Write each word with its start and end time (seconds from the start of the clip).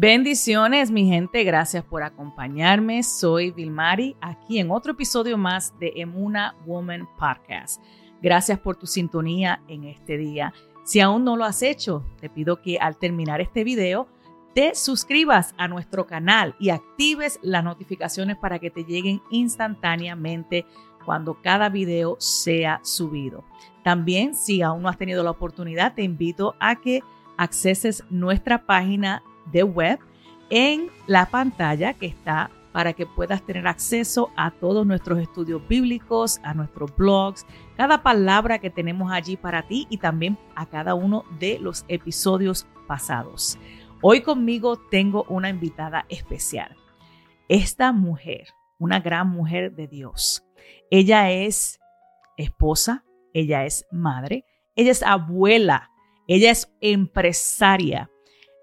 Bendiciones, 0.00 0.92
mi 0.92 1.08
gente. 1.08 1.42
Gracias 1.42 1.82
por 1.82 2.04
acompañarme. 2.04 3.02
Soy 3.02 3.50
Vilmari, 3.50 4.14
aquí 4.20 4.60
en 4.60 4.70
otro 4.70 4.92
episodio 4.92 5.36
más 5.36 5.76
de 5.80 5.92
Emuna 5.96 6.54
Woman 6.64 7.08
Podcast. 7.18 7.82
Gracias 8.22 8.60
por 8.60 8.76
tu 8.76 8.86
sintonía 8.86 9.60
en 9.66 9.82
este 9.82 10.16
día. 10.16 10.54
Si 10.84 11.00
aún 11.00 11.24
no 11.24 11.36
lo 11.36 11.42
has 11.42 11.62
hecho, 11.62 12.04
te 12.20 12.30
pido 12.30 12.62
que 12.62 12.78
al 12.78 12.96
terminar 12.96 13.40
este 13.40 13.64
video 13.64 14.06
te 14.54 14.76
suscribas 14.76 15.52
a 15.58 15.66
nuestro 15.66 16.06
canal 16.06 16.54
y 16.60 16.70
actives 16.70 17.40
las 17.42 17.64
notificaciones 17.64 18.36
para 18.36 18.60
que 18.60 18.70
te 18.70 18.84
lleguen 18.84 19.20
instantáneamente 19.32 20.64
cuando 21.04 21.42
cada 21.42 21.70
video 21.70 22.14
sea 22.20 22.78
subido. 22.84 23.42
También, 23.82 24.36
si 24.36 24.62
aún 24.62 24.82
no 24.82 24.90
has 24.90 24.96
tenido 24.96 25.24
la 25.24 25.32
oportunidad, 25.32 25.94
te 25.94 26.04
invito 26.04 26.54
a 26.60 26.76
que 26.76 27.02
acceses 27.36 28.04
nuestra 28.10 28.64
página 28.64 29.24
de 29.52 29.62
web 29.62 29.98
en 30.50 30.88
la 31.06 31.26
pantalla 31.26 31.94
que 31.94 32.06
está 32.06 32.50
para 32.72 32.92
que 32.92 33.06
puedas 33.06 33.42
tener 33.42 33.66
acceso 33.66 34.30
a 34.36 34.50
todos 34.50 34.86
nuestros 34.86 35.18
estudios 35.18 35.66
bíblicos, 35.66 36.38
a 36.44 36.54
nuestros 36.54 36.94
blogs, 36.96 37.46
cada 37.76 38.02
palabra 38.02 38.58
que 38.58 38.70
tenemos 38.70 39.10
allí 39.10 39.36
para 39.36 39.66
ti 39.66 39.86
y 39.90 39.98
también 39.98 40.38
a 40.54 40.66
cada 40.66 40.94
uno 40.94 41.24
de 41.40 41.58
los 41.58 41.84
episodios 41.88 42.66
pasados. 42.86 43.58
Hoy 44.00 44.20
conmigo 44.20 44.76
tengo 44.76 45.24
una 45.28 45.48
invitada 45.48 46.06
especial. 46.08 46.76
Esta 47.48 47.92
mujer, 47.92 48.48
una 48.78 49.00
gran 49.00 49.28
mujer 49.28 49.74
de 49.74 49.88
Dios. 49.88 50.44
Ella 50.90 51.32
es 51.32 51.80
esposa, 52.36 53.04
ella 53.32 53.64
es 53.64 53.86
madre, 53.90 54.44
ella 54.76 54.92
es 54.92 55.02
abuela, 55.02 55.90
ella 56.28 56.50
es 56.50 56.72
empresaria, 56.80 58.10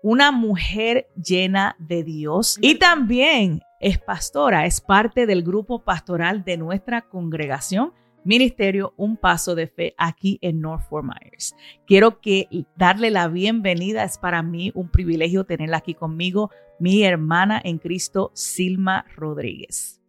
una 0.05 0.31
mujer 0.31 1.07
llena 1.15 1.75
de 1.79 2.03
Dios 2.03 2.59
y 2.61 2.75
también 2.75 3.63
es 3.79 3.97
pastora, 3.97 4.67
es 4.67 4.79
parte 4.79 5.25
del 5.25 5.41
grupo 5.41 5.83
pastoral 5.83 6.43
de 6.43 6.57
nuestra 6.57 7.01
congregación 7.01 7.91
Ministerio 8.23 8.93
Un 8.97 9.17
Paso 9.17 9.55
de 9.55 9.65
Fe 9.65 9.95
aquí 9.97 10.37
en 10.43 10.61
North 10.61 10.83
Fort 10.87 11.07
Myers. 11.07 11.55
Quiero 11.87 12.21
que 12.21 12.47
darle 12.75 13.09
la 13.09 13.27
bienvenida, 13.29 14.03
es 14.03 14.19
para 14.19 14.43
mí 14.43 14.71
un 14.75 14.91
privilegio 14.91 15.43
tenerla 15.43 15.77
aquí 15.77 15.95
conmigo, 15.95 16.51
mi 16.77 17.03
hermana 17.03 17.59
en 17.65 17.79
Cristo, 17.79 18.29
Silma 18.35 19.07
Rodríguez. 19.15 20.03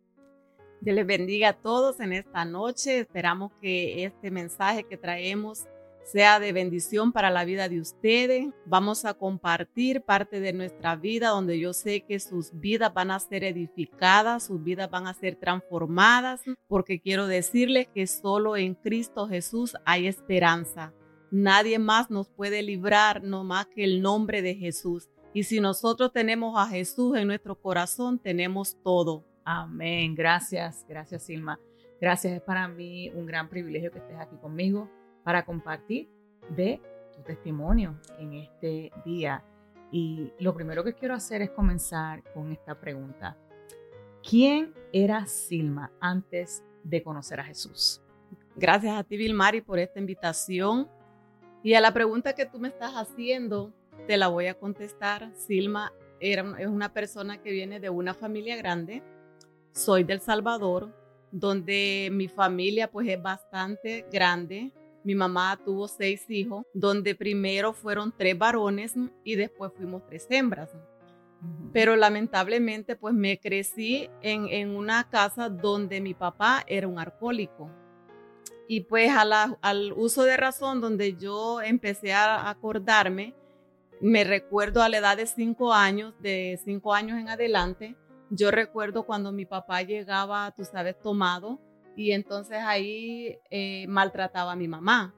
Dios 0.83 0.95
les 0.95 1.07
bendiga 1.07 1.49
a 1.49 1.53
todos 1.55 2.01
en 2.01 2.13
esta 2.13 2.45
noche. 2.45 2.99
Esperamos 2.99 3.51
que 3.63 4.05
este 4.05 4.31
mensaje 4.31 4.85
que 4.85 4.99
traemos 4.99 5.65
sea 6.07 6.39
de 6.39 6.53
bendición 6.53 7.13
para 7.13 7.31
la 7.31 7.45
vida 7.45 7.69
de 7.69 7.81
ustedes. 7.81 8.49
Vamos 8.65 9.05
a 9.05 9.15
compartir 9.15 10.03
parte 10.03 10.39
de 10.39 10.53
nuestra 10.53 10.95
vida 10.95 11.31
donde 11.31 11.59
yo 11.59 11.73
sé 11.73 12.03
que 12.03 12.21
sus 12.21 12.53
vidas 12.53 12.95
van 12.95 13.11
a 13.11 13.19
ser 13.19 13.43
edificadas, 13.43 14.47
sus 14.47 14.63
vidas 14.63 14.89
van 14.89 15.09
a 15.09 15.15
ser 15.15 15.35
transformadas, 15.35 16.43
porque 16.69 17.01
quiero 17.01 17.27
decirles 17.27 17.89
que 17.93 18.07
solo 18.07 18.57
en 18.57 18.75
Cristo 18.75 19.27
Jesús 19.27 19.75
hay 19.85 20.07
esperanza. 20.07 20.95
Nadie 21.33 21.81
más 21.81 22.09
nos 22.09 22.29
puede 22.29 22.63
librar, 22.63 23.25
no 23.25 23.43
más 23.43 23.67
que 23.67 23.83
el 23.83 24.01
nombre 24.01 24.43
de 24.43 24.55
Jesús. 24.55 25.11
Y 25.35 25.43
si 25.43 25.61
nosotros 25.61 26.13
tenemos 26.13 26.57
a 26.57 26.69
Jesús 26.69 27.17
en 27.17 27.27
nuestro 27.27 27.61
corazón, 27.61 28.21
tenemos 28.21 28.77
todo. 28.85 29.25
Amén. 29.45 30.15
Gracias, 30.15 30.87
gracias 30.89 31.25
Silma. 31.25 31.59
Gracias, 32.01 32.35
es 32.35 32.43
para 32.43 32.69
mí 32.69 33.11
un 33.11 33.27
gran 33.27 33.49
privilegio 33.49 33.91
que 33.91 33.99
estés 33.99 34.19
aquí 34.19 34.37
conmigo 34.37 34.89
para 35.27 35.45
compartir 35.45 36.09
de 36.51 36.81
tu 37.13 37.21
testimonio 37.23 37.99
en 38.21 38.35
este 38.35 38.93
día. 39.05 39.43
Y 39.91 40.33
lo 40.39 40.55
primero 40.55 40.85
que 40.85 40.95
quiero 40.95 41.15
hacer 41.15 41.43
es 41.43 41.51
comenzar 41.51 42.23
con 42.33 42.53
esta 42.53 42.79
pregunta. 42.79 43.37
¿Quién 44.23 44.73
era 44.93 45.27
Silma 45.27 45.91
antes 45.99 46.63
de 46.85 47.03
conocer 47.03 47.41
a 47.41 47.45
Jesús? 47.45 48.01
Gracias 48.55 48.97
a 48.97 49.03
ti, 49.03 49.17
Vilmari, 49.17 49.63
por 49.63 49.81
esta 49.81 49.99
invitación. 49.99 50.89
Y 51.65 51.75
a 51.75 51.81
la 51.81 51.93
pregunta 51.93 52.33
que 52.37 52.47
tú 52.47 52.61
me 52.61 52.69
estás 52.69 52.93
haciendo, 52.93 53.73
te 54.07 54.17
la 54.17 54.29
voy 54.29 54.47
a 54.47 54.55
contestar. 54.55 55.33
Silma 55.35 55.93
era, 56.21 56.55
es 56.61 56.69
una 56.69 56.93
persona 56.93 57.43
que 57.43 57.51
viene 57.51 57.81
de 57.81 57.91
una 57.91 58.15
familia 58.15 58.55
grande. 58.55 59.03
Soy 59.73 60.05
del 60.05 60.21
Salvador, 60.21 60.95
donde 61.33 62.11
mi 62.13 62.29
familia 62.29 62.89
pues 62.89 63.09
es 63.09 63.21
bastante 63.21 64.07
grande. 64.13 64.73
Mi 65.07 65.15
mamá 65.15 65.57
tuvo 65.65 65.87
seis 65.87 66.29
hijos, 66.29 66.67
donde 66.75 67.15
primero 67.15 67.73
fueron 67.73 68.13
tres 68.19 68.37
varones 68.37 68.95
y 69.23 69.37
después 69.37 69.71
fuimos 69.77 70.05
tres 70.05 70.27
hembras. 70.31 70.71
Pero 71.73 71.95
lamentablemente 71.95 72.97
pues 72.97 73.15
me 73.15 73.39
crecí 73.39 74.11
en, 74.21 74.71
una 74.71 75.09
casa 75.09 75.49
donde 75.49 76.01
mi 76.01 76.13
papá 76.13 76.65
era 76.67 76.89
un 76.89 76.99
alcohólico. 76.99 77.71
Y 78.67 78.81
pues 78.81 79.13
al 79.17 79.93
uso 79.93 80.25
de 80.25 80.37
razón 80.37 80.81
donde 80.81 81.15
yo 81.15 81.63
empecé 81.63 82.13
a 82.13 82.51
acordarme, 82.51 83.33
me 84.01 84.25
recuerdo 84.25 84.83
a 84.83 84.89
la 84.89 84.99
edad 84.99 85.17
de 85.17 85.29
cinco 85.29 85.73
años, 85.73 86.15
de 86.19 86.59
cinco 86.65 86.93
años 86.93 87.21
en 87.21 87.29
adelante, 87.29 87.95
yo 88.29 88.51
recuerdo 88.51 89.05
cuando 89.05 89.31
mi 89.31 89.47
papá 89.47 89.83
llegaba, 89.83 90.53
tú 90.57 90.65
sabes, 90.65 90.99
tomado, 91.01 91.61
y 91.97 92.13
entonces 92.13 92.59
ahí 92.59 93.39
eh, 93.51 93.87
maltrataba 93.89 94.53
a 94.53 94.57
mi 94.57 94.69
mamá. 94.69 95.15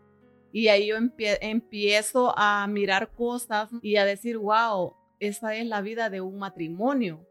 Y 0.53 0.69
ahí 0.69 0.87
yo 0.87 0.97
empiezo 0.97 2.33
a 2.37 2.67
mirar 2.69 3.11
cosas 3.15 3.69
y 3.83 3.97
a 3.97 4.07
decir, 4.07 4.39
wow, 4.39 4.95
esa 5.21 5.55
es 5.55 5.67
la 5.67 5.83
vida 5.83 6.09
de 6.09 6.23
un 6.23 6.39
matrimonio. 6.39 7.27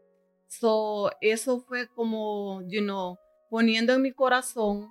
So, 0.46 1.10
eso 1.20 1.60
fue 1.60 1.88
como, 1.88 2.62
you 2.68 2.80
know, 2.80 3.18
poniendo 3.50 3.94
en 3.94 4.02
mi 4.02 4.12
corazón 4.12 4.90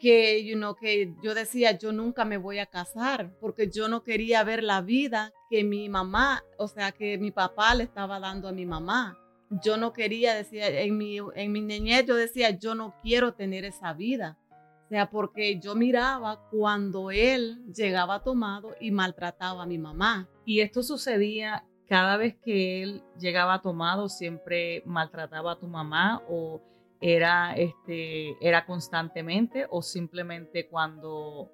que, 0.00 0.44
you 0.44 0.56
know, 0.56 0.76
que 0.76 1.14
yo 1.22 1.34
decía, 1.34 1.76
yo 1.76 1.92
nunca 1.92 2.24
me 2.24 2.36
voy 2.38 2.58
a 2.58 2.66
casar 2.66 3.36
porque 3.40 3.68
yo 3.70 3.88
no 3.88 4.02
quería 4.02 4.44
ver 4.44 4.62
la 4.62 4.80
vida 4.80 5.32
que 5.50 5.62
mi 5.62 5.88
mamá, 5.88 6.42
o 6.56 6.68
sea, 6.68 6.92
que 6.92 7.18
mi 7.18 7.32
papá 7.32 7.74
le 7.74 7.84
estaba 7.84 8.18
dando 8.20 8.48
a 8.48 8.52
mi 8.52 8.64
mamá 8.64 9.18
yo 9.50 9.76
no 9.76 9.92
quería, 9.92 10.34
decía, 10.34 10.68
en 10.68 10.96
mi, 10.96 11.18
en 11.34 11.52
mi 11.52 11.60
niñez 11.60 12.06
yo 12.06 12.14
decía, 12.14 12.50
yo 12.50 12.74
no 12.74 12.94
quiero 13.02 13.34
tener 13.34 13.64
esa 13.64 13.92
vida. 13.92 14.38
O 14.84 14.88
sea, 14.88 15.10
porque 15.10 15.60
yo 15.60 15.74
miraba 15.74 16.40
cuando 16.50 17.10
él 17.10 17.62
llegaba 17.74 18.22
tomado 18.22 18.74
y 18.80 18.90
maltrataba 18.90 19.64
a 19.64 19.66
mi 19.66 19.78
mamá. 19.78 20.28
Y 20.44 20.60
esto 20.60 20.82
sucedía 20.82 21.64
cada 21.88 22.16
vez 22.16 22.36
que 22.36 22.82
él 22.82 23.02
llegaba 23.18 23.60
tomado, 23.60 24.08
siempre 24.08 24.82
maltrataba 24.86 25.52
a 25.52 25.58
tu 25.58 25.66
mamá 25.66 26.22
o 26.28 26.62
era, 27.00 27.54
este, 27.54 28.36
era 28.40 28.66
constantemente 28.66 29.66
o 29.70 29.82
simplemente 29.82 30.68
cuando, 30.68 31.50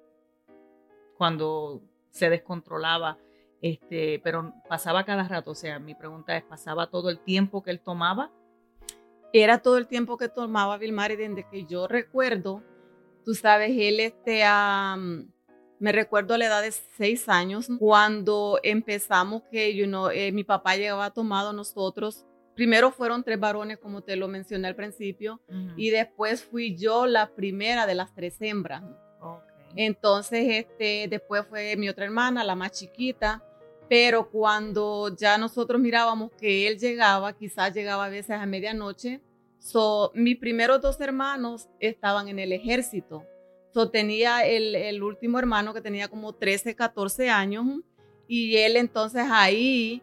cuando 1.17 1.81
se 2.09 2.29
descontrolaba 2.29 3.17
este, 3.65 4.19
pero 4.23 4.53
pasaba 4.69 5.05
cada 5.05 5.27
rato, 5.27 5.49
o 5.49 5.55
sea, 5.55 5.79
mi 5.79 5.95
pregunta 5.95 6.37
es, 6.37 6.43
¿pasaba 6.43 6.85
todo 6.85 7.09
el 7.09 7.17
tiempo 7.17 7.63
que 7.63 7.71
él 7.71 7.79
tomaba? 7.79 8.31
Era 9.33 9.57
todo 9.57 9.79
el 9.79 9.87
tiempo 9.87 10.17
que 10.17 10.29
tomaba 10.29 10.77
Vilmar 10.77 11.11
y 11.11 11.15
desde 11.15 11.49
que 11.49 11.65
yo 11.65 11.87
recuerdo, 11.87 12.61
tú 13.25 13.33
sabes, 13.33 13.71
él 13.71 13.99
este, 14.01 14.43
me 15.79 15.91
recuerdo 15.91 16.35
a 16.35 16.37
la 16.37 16.45
edad 16.45 16.61
de 16.61 16.71
seis 16.71 17.27
años, 17.27 17.67
cuando 17.79 18.59
empezamos 18.61 19.41
que, 19.49 19.75
you 19.75 19.87
know, 19.87 20.09
eh, 20.11 20.31
mi 20.31 20.43
papá 20.43 20.75
llegaba 20.75 21.09
tomado 21.09 21.51
nosotros, 21.51 22.23
primero 22.53 22.91
fueron 22.91 23.23
tres 23.23 23.39
varones, 23.39 23.79
como 23.79 24.01
te 24.01 24.15
lo 24.15 24.27
mencioné 24.27 24.67
al 24.67 24.75
principio, 24.75 25.41
y 25.75 25.89
después 25.89 26.43
fui 26.43 26.77
yo 26.77 27.07
la 27.07 27.31
primera 27.31 27.87
de 27.87 27.95
las 27.95 28.13
tres 28.13 28.39
hembras. 28.41 28.83
Entonces, 29.75 30.45
este, 30.49 31.07
después 31.09 31.47
fue 31.49 31.75
mi 31.77 31.89
otra 31.89 32.05
hermana, 32.05 32.43
la 32.43 32.55
más 32.55 32.71
chiquita, 32.71 33.43
pero 33.87 34.29
cuando 34.29 35.15
ya 35.15 35.37
nosotros 35.37 35.79
mirábamos 35.79 36.31
que 36.39 36.67
él 36.67 36.79
llegaba, 36.79 37.33
quizás 37.33 37.73
llegaba 37.73 38.05
a 38.05 38.09
veces 38.09 38.31
a 38.31 38.45
medianoche, 38.45 39.21
so, 39.59 40.11
mis 40.13 40.37
primeros 40.37 40.81
dos 40.81 40.99
hermanos 40.99 41.69
estaban 41.79 42.27
en 42.27 42.39
el 42.39 42.51
ejército. 42.51 43.25
So, 43.73 43.89
tenía 43.89 44.45
el, 44.45 45.03
último 45.03 45.37
hermano 45.37 45.73
que 45.73 45.81
tenía 45.81 46.07
como 46.07 46.33
13, 46.33 46.75
14 46.75 47.29
años 47.29 47.65
y 48.27 48.57
él 48.57 48.77
entonces 48.77 49.25
ahí, 49.29 50.01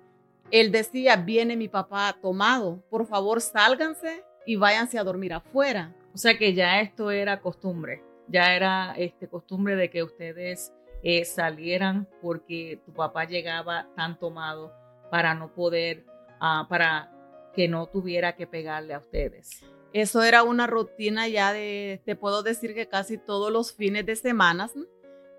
él 0.51 0.71
decía, 0.71 1.17
viene 1.17 1.57
mi 1.57 1.69
papá 1.69 2.17
tomado, 2.21 2.83
por 2.91 3.07
favor 3.07 3.41
sálganse 3.41 4.25
y 4.47 4.57
váyanse 4.57 4.99
a 4.99 5.05
dormir 5.05 5.33
afuera. 5.33 5.95
O 6.15 6.19
sea 6.19 6.37
que 6.37 6.55
ya 6.55 6.81
esto 6.81 7.11
era 7.11 7.41
costumbre, 7.41 8.03
ya 8.29 8.55
era 8.55 8.95
este, 8.97 9.27
costumbre 9.29 9.75
de 9.75 9.91
que 9.91 10.03
ustedes 10.03 10.73
eh, 11.03 11.25
salieran 11.25 12.09
porque 12.21 12.81
tu 12.85 12.93
papá 12.93 13.25
llegaba 13.25 13.89
tan 13.97 14.19
tomado 14.19 14.73
para 15.11 15.35
no 15.35 15.53
poder, 15.55 16.05
ah, 16.41 16.67
para 16.69 17.13
que 17.55 17.69
no 17.69 17.87
tuviera 17.87 18.35
que 18.35 18.47
pegarle 18.47 18.95
a 18.95 18.99
ustedes. 18.99 19.63
Eso 19.93 20.23
era 20.23 20.43
una 20.43 20.67
rutina 20.67 21.29
ya 21.29 21.53
de, 21.53 22.01
te 22.07 22.17
puedo 22.17 22.43
decir 22.43 22.75
que 22.75 22.89
casi 22.89 23.19
todos 23.19 23.53
los 23.53 23.75
fines 23.75 24.07
de 24.07 24.17
semana, 24.17 24.71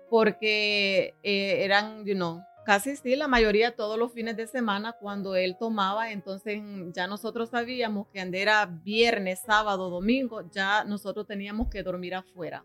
porque 0.08 1.14
eh, 1.24 1.64
eran, 1.64 2.04
you 2.04 2.14
know, 2.14 2.40
Casi 2.64 2.96
sí, 2.96 3.14
la 3.14 3.28
mayoría 3.28 3.76
todos 3.76 3.98
los 3.98 4.14
fines 4.14 4.38
de 4.38 4.46
semana 4.46 4.94
cuando 4.98 5.36
él 5.36 5.54
tomaba, 5.58 6.12
entonces 6.12 6.62
ya 6.94 7.06
nosotros 7.06 7.50
sabíamos 7.50 8.06
que 8.08 8.20
era 8.20 8.64
viernes, 8.64 9.42
sábado, 9.44 9.90
domingo, 9.90 10.48
ya 10.50 10.82
nosotros 10.84 11.26
teníamos 11.26 11.68
que 11.68 11.82
dormir 11.82 12.14
afuera. 12.14 12.64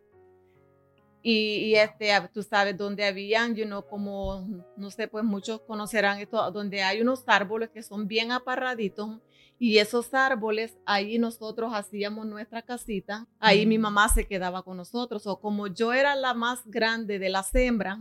Y, 1.22 1.76
este, 1.76 2.12
tú 2.34 2.44
sabes, 2.44 2.78
donde 2.78 3.04
habían, 3.04 3.54
you 3.54 3.66
know, 3.66 3.86
como, 3.86 4.48
no 4.78 4.90
sé, 4.90 5.08
pues 5.08 5.24
muchos 5.26 5.60
conocerán 5.62 6.20
esto, 6.20 6.50
donde 6.52 6.82
hay 6.82 7.02
unos 7.02 7.24
árboles 7.28 7.70
que 7.72 7.84
son 7.84 8.08
bien 8.08 8.32
aparraditos 8.32 9.20
y 9.62 9.80
esos 9.80 10.14
árboles, 10.14 10.78
ahí 10.86 11.20
nosotros 11.20 11.74
hacíamos 11.74 12.26
nuestra 12.26 12.62
casita, 12.62 13.28
ahí 13.40 13.66
mi 13.66 13.78
mamá 13.78 14.08
se 14.08 14.26
quedaba 14.26 14.64
con 14.64 14.78
nosotros, 14.78 15.28
o 15.28 15.42
como 15.42 15.68
yo 15.68 15.92
era 15.92 16.16
la 16.16 16.34
más 16.34 16.62
grande 16.66 17.20
de 17.20 17.30
las 17.30 17.54
hembras, 17.54 18.00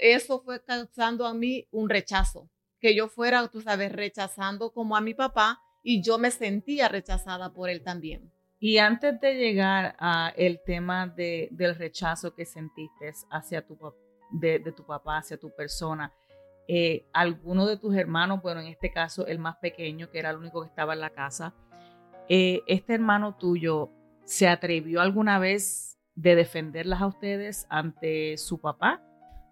eso 0.00 0.40
fue 0.40 0.64
causando 0.64 1.26
a 1.26 1.34
mí 1.34 1.68
un 1.70 1.90
rechazo, 1.90 2.48
que 2.80 2.94
yo 2.94 3.08
fuera, 3.08 3.46
tú 3.48 3.60
sabes, 3.60 3.92
rechazando 3.92 4.72
como 4.72 4.96
a 4.96 5.02
mi 5.02 5.12
papá 5.12 5.60
y 5.82 6.02
yo 6.02 6.16
me 6.16 6.30
sentía 6.30 6.88
rechazada 6.88 7.52
por 7.52 7.68
él 7.68 7.82
también. 7.82 8.31
Y 8.64 8.78
antes 8.78 9.20
de 9.20 9.34
llegar 9.34 9.96
a 9.98 10.32
el 10.36 10.62
tema 10.62 11.08
de, 11.08 11.48
del 11.50 11.74
rechazo 11.74 12.32
que 12.32 12.46
sentiste 12.46 13.12
hacia 13.28 13.66
tu, 13.66 13.76
de, 14.30 14.60
de 14.60 14.70
tu 14.70 14.86
papá, 14.86 15.18
hacia 15.18 15.36
tu 15.36 15.50
persona, 15.50 16.12
eh, 16.68 17.04
alguno 17.12 17.66
de 17.66 17.76
tus 17.76 17.96
hermanos, 17.96 18.40
bueno, 18.40 18.60
en 18.60 18.68
este 18.68 18.92
caso 18.92 19.26
el 19.26 19.40
más 19.40 19.56
pequeño, 19.56 20.12
que 20.12 20.20
era 20.20 20.30
el 20.30 20.36
único 20.36 20.62
que 20.62 20.68
estaba 20.68 20.92
en 20.92 21.00
la 21.00 21.10
casa, 21.10 21.56
eh, 22.28 22.60
este 22.68 22.94
hermano 22.94 23.34
tuyo 23.36 23.90
se 24.26 24.46
atrevió 24.46 25.00
alguna 25.00 25.40
vez 25.40 25.98
de 26.14 26.36
defenderlas 26.36 27.02
a 27.02 27.08
ustedes 27.08 27.66
ante 27.68 28.38
su 28.38 28.60
papá? 28.60 29.02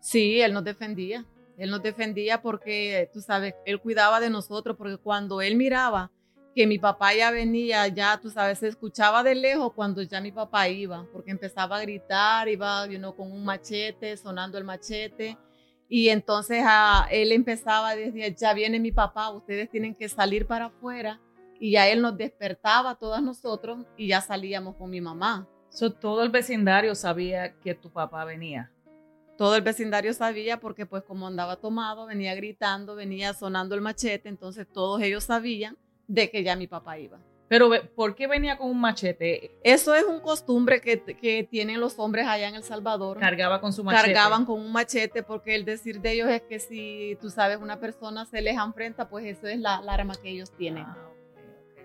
Sí, 0.01 0.41
él 0.41 0.53
nos 0.53 0.63
defendía. 0.63 1.27
Él 1.59 1.71
nos 1.73 1.83
defendía 1.83 2.43
porque, 2.43 3.11
tú 3.13 3.21
sabes, 3.21 3.57
él 3.67 3.81
cuidaba 3.81 4.21
de 4.21 4.31
nosotros, 4.31 4.77
porque 4.77 4.99
cuando 4.99 5.43
él 5.43 5.57
miraba 5.57 6.13
que 6.55 6.67
mi 6.67 6.79
papá 6.79 7.15
ya 7.15 7.31
venía, 7.31 7.87
ya 7.89 8.19
tú 8.19 8.31
sabes, 8.31 8.59
se 8.59 8.69
escuchaba 8.69 9.23
de 9.23 9.35
lejos 9.35 9.73
cuando 9.73 10.03
ya 10.03 10.21
mi 10.21 10.33
papá 10.33 10.69
iba, 10.69 11.07
porque 11.13 11.31
empezaba 11.31 11.77
a 11.77 11.81
gritar, 11.81 12.49
iba 12.49 12.87
you 12.87 12.99
know, 12.99 13.15
con 13.15 13.31
un 13.31 13.45
machete, 13.45 14.17
sonando 14.17 14.59
el 14.59 14.65
machete. 14.65 15.39
Y 15.89 16.09
entonces 16.09 16.63
a, 16.67 17.09
él 17.11 17.33
empezaba 17.33 17.91
a 17.91 17.97
decir, 17.97 18.35
ya 18.35 18.53
viene 18.55 18.81
mi 18.81 18.93
papá, 18.93 19.31
ustedes 19.31 19.71
tienen 19.71 19.95
que 19.95 20.09
salir 20.09 20.47
para 20.47 20.67
afuera. 20.67 21.21
Y 21.59 21.73
ya 21.73 21.89
él 21.89 22.01
nos 22.01 22.17
despertaba 22.17 22.91
a 22.91 22.95
todas 22.95 23.23
nosotros 23.23 23.85
y 23.97 24.09
ya 24.09 24.21
salíamos 24.21 24.77
con 24.77 24.91
mi 24.91 25.01
mamá. 25.01 25.47
todo 26.01 26.23
el 26.23 26.31
vecindario 26.31 26.95
sabía 26.95 27.55
que 27.61 27.75
tu 27.75 27.91
papá 27.93 28.25
venía. 28.25 28.73
Todo 29.37 29.57
el 29.57 29.63
vecindario 29.63 30.13
sabía 30.15 30.59
porque 30.59 30.87
pues 30.87 31.03
como 31.03 31.27
andaba 31.27 31.57
tomado, 31.57 32.07
venía 32.07 32.35
gritando, 32.35 32.95
venía 32.95 33.35
sonando 33.35 33.75
el 33.75 33.81
machete, 33.81 34.29
entonces 34.29 34.67
todos 34.71 35.01
ellos 35.03 35.25
sabían 35.25 35.77
de 36.11 36.29
que 36.29 36.43
ya 36.43 36.57
mi 36.57 36.67
papá 36.67 36.99
iba. 36.99 37.19
Pero, 37.49 37.71
¿por 37.97 38.15
qué 38.15 38.29
venía 38.29 38.57
con 38.57 38.71
un 38.71 38.81
machete? 38.81 39.59
Eso 39.65 39.95
es 39.95 40.05
un 40.05 40.21
costumbre 40.21 40.81
que, 40.81 41.03
que, 41.03 41.43
tienen 41.43 41.81
los 41.81 41.99
hombres 41.99 42.27
allá 42.27 42.49
en 42.49 42.55
El 42.55 42.63
Salvador. 42.63 43.19
Cargaba 43.19 43.61
con 43.61 43.73
su 43.73 43.83
machete. 43.83 44.13
Cargaban 44.13 44.45
con 44.45 44.61
un 44.61 44.71
machete 44.71 45.25
porque 45.25 45.57
el 45.57 45.65
decir 45.65 46.01
de 46.01 46.13
ellos 46.13 46.29
es 46.29 46.43
que 46.43 46.61
si 46.61 47.19
tú 47.21 47.29
sabes 47.29 47.59
una 47.59 47.81
persona 47.81 48.25
se 48.25 48.41
les 48.41 48.57
enfrenta, 48.57 49.09
pues 49.09 49.25
eso 49.25 49.49
es 49.49 49.59
la, 49.59 49.79
arma 49.79 50.15
que 50.23 50.31
ellos 50.31 50.53
tienen. 50.57 50.85
Ah, 50.87 51.11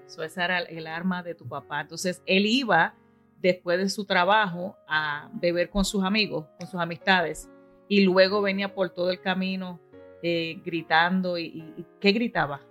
Eso 0.05 0.21
esa 0.23 0.45
era 0.45 0.59
el 0.59 0.85
arma 0.85 1.23
de 1.23 1.33
tu 1.33 1.47
papá. 1.47 1.81
Entonces, 1.81 2.21
él 2.27 2.45
iba 2.45 2.95
después 3.41 3.79
de 3.79 3.89
su 3.89 4.05
trabajo 4.05 4.75
a 4.87 5.29
beber 5.33 5.71
con 5.71 5.83
sus 5.83 6.03
amigos, 6.03 6.45
con 6.59 6.67
sus 6.67 6.79
amistades, 6.79 7.49
y 7.87 8.01
luego 8.01 8.43
venía 8.43 8.73
por 8.75 8.91
todo 8.91 9.09
el 9.09 9.19
camino 9.19 9.79
eh, 10.21 10.61
gritando. 10.63 11.39
Y, 11.39 11.73
y, 11.75 11.85
¿Qué 11.99 12.11
gritaba? 12.11 12.61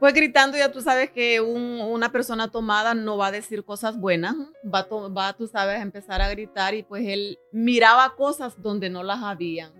Pues 0.00 0.12
gritando, 0.12 0.58
ya 0.58 0.72
tú 0.72 0.80
sabes 0.80 1.10
que 1.10 1.40
una 1.40 2.10
persona 2.10 2.50
tomada 2.50 2.94
no 2.94 3.16
va 3.16 3.28
a 3.28 3.32
decir 3.32 3.64
cosas 3.64 3.98
buenas, 3.98 4.34
va, 4.62 4.86
va, 5.08 5.32
tú 5.32 5.46
sabes, 5.46 5.78
a 5.78 5.82
empezar 5.82 6.20
a 6.20 6.28
gritar 6.28 6.74
y 6.74 6.82
pues 6.82 7.06
él 7.06 7.38
miraba 7.52 8.14
cosas 8.16 8.60
donde 8.60 8.90
no 8.90 9.02
las 9.02 9.22
habían. 9.22 9.72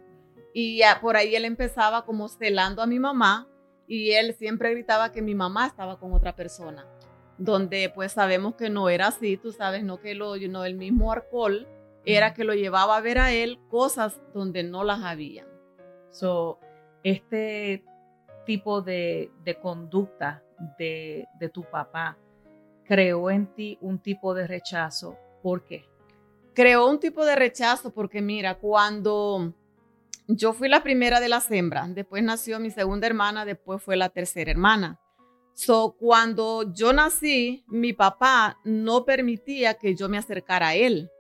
Y 0.55 0.81
por 1.03 1.17
ahí 1.17 1.35
él 1.35 1.45
empezaba 1.45 2.05
como 2.05 2.29
celando 2.29 2.81
a 2.81 2.87
mi 2.87 3.01
mamá 3.01 3.49
y 3.89 4.13
él 4.13 4.35
siempre 4.35 4.71
gritaba 4.71 5.13
que 5.13 5.21
mi 5.21 5.35
mamá 5.35 5.67
estaba 5.67 5.99
con 5.99 6.13
otra 6.13 6.35
persona, 6.37 6.87
donde 7.37 7.91
pues 7.93 8.13
sabemos 8.13 8.55
que 8.55 8.71
no 8.71 8.89
era 8.89 9.09
así, 9.09 9.37
tú 9.37 9.53
sabes, 9.53 9.83
no 9.83 10.01
que 10.01 10.15
lo, 10.15 10.37
no, 10.37 10.65
el 10.65 10.77
mismo 10.77 11.13
alcohol 11.13 11.67
era 12.07 12.35
que 12.35 12.45
lo 12.45 12.55
llevaba 12.55 12.97
a 12.97 13.01
ver 13.01 13.19
a 13.19 13.33
él 13.33 13.59
cosas 13.69 14.21
donde 14.33 14.63
no 14.63 14.85
las 14.85 15.03
habían. 15.03 15.49
So, 16.11 16.61
este 17.03 17.85
tipo 18.45 18.83
de, 18.83 19.31
conducta 19.61 20.43
de, 20.79 21.27
tu 21.53 21.63
papá 21.65 22.19
creó 22.85 23.31
en 23.31 23.47
ti 23.55 23.79
un 23.81 23.99
tipo 23.99 24.35
de 24.35 24.47
rechazo. 24.47 25.17
¿Por 25.43 25.65
qué? 25.65 25.85
Creó 26.55 26.89
un 26.89 27.01
tipo 27.01 27.25
de 27.25 27.35
rechazo 27.35 27.93
porque 27.93 28.23
mira, 28.23 28.59
cuando 28.59 29.55
yo 30.29 30.53
fui 30.53 30.69
la 30.69 30.83
primera 30.83 31.21
de 31.21 31.29
las 31.29 31.51
hembras, 31.51 31.95
después 31.95 32.23
nació 32.23 32.61
mi 32.61 32.71
segunda 32.71 33.07
hermana, 33.07 33.45
después 33.45 33.83
fue 33.83 33.97
la 33.97 34.09
tercera 34.09 34.51
hermana. 34.51 35.01
So, 35.55 35.97
cuando 35.99 36.73
yo 36.73 36.93
nací, 36.93 37.65
mi 37.69 37.93
papá 37.93 38.59
no 38.65 39.05
permitía 39.05 39.75
que 39.75 39.95
yo 39.95 40.09
me 40.09 40.19
acercara 40.19 40.69
a 40.69 40.75
él. 40.75 41.11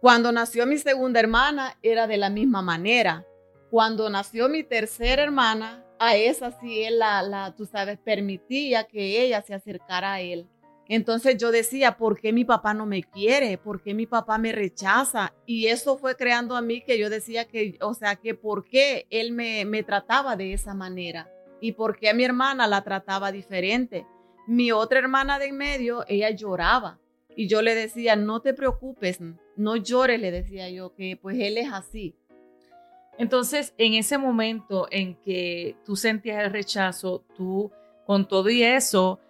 Cuando 0.00 0.32
nació 0.32 0.66
mi 0.66 0.78
segunda 0.78 1.18
hermana, 1.18 1.78
era 1.82 2.06
de 2.06 2.18
la 2.18 2.28
misma 2.28 2.60
manera. 2.60 3.26
Cuando 3.70 4.08
nació 4.10 4.48
mi 4.48 4.64
tercera 4.64 5.22
hermana, 5.22 5.84
a 5.98 6.16
esa 6.16 6.52
sí 6.60 6.82
él 6.84 6.98
la, 6.98 7.22
la, 7.22 7.54
tú 7.56 7.66
sabes, 7.66 7.98
permitía 7.98 8.84
que 8.84 9.22
ella 9.22 9.42
se 9.42 9.54
acercara 9.54 10.14
a 10.14 10.20
él. 10.20 10.46
Entonces 10.88 11.36
yo 11.36 11.52
decía, 11.52 11.98
¿por 11.98 12.18
qué 12.18 12.32
mi 12.32 12.46
papá 12.46 12.72
no 12.72 12.86
me 12.86 13.02
quiere? 13.02 13.58
¿Por 13.58 13.82
qué 13.82 13.92
mi 13.92 14.06
papá 14.06 14.38
me 14.38 14.52
rechaza? 14.52 15.34
Y 15.44 15.66
eso 15.66 15.98
fue 15.98 16.16
creando 16.16 16.56
a 16.56 16.62
mí 16.62 16.80
que 16.80 16.98
yo 16.98 17.10
decía 17.10 17.46
que, 17.46 17.76
o 17.82 17.92
sea, 17.92 18.16
que 18.16 18.34
por 18.34 18.64
qué 18.64 19.06
él 19.10 19.32
me, 19.32 19.66
me 19.66 19.82
trataba 19.82 20.34
de 20.34 20.54
esa 20.54 20.72
manera 20.72 21.30
y 21.60 21.72
por 21.72 21.98
qué 21.98 22.08
a 22.08 22.14
mi 22.14 22.24
hermana 22.24 22.66
la 22.66 22.82
trataba 22.82 23.32
diferente. 23.32 24.06
Mi 24.46 24.72
otra 24.72 24.98
hermana 24.98 25.38
de 25.38 25.48
en 25.48 25.58
medio, 25.58 26.04
ella 26.08 26.30
lloraba 26.30 26.98
y 27.36 27.48
yo 27.48 27.60
le 27.60 27.74
decía, 27.74 28.16
no 28.16 28.40
te 28.40 28.54
preocupes, 28.54 29.20
no 29.56 29.76
llores, 29.76 30.20
le 30.20 30.30
decía 30.30 30.70
yo, 30.70 30.94
que 30.94 31.18
pues 31.20 31.38
él 31.38 31.58
es 31.58 31.70
así. 31.70 32.16
Entonces, 33.18 33.74
en 33.78 33.94
ese 33.94 34.16
momento 34.16 34.86
en 34.90 35.16
que 35.16 35.76
tú 35.84 35.96
sentías 35.96 36.44
el 36.44 36.52
rechazo, 36.52 37.24
tú 37.36 37.72
con 38.06 38.26
todo 38.28 38.48
y 38.48 38.62
eso 38.62 39.20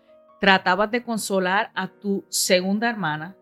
tratabas 0.40 0.90
de 0.90 1.02
consolar 1.02 1.70
a 1.74 1.88
tu 1.88 2.24
segunda 2.28 2.88
hermana, 2.88 3.34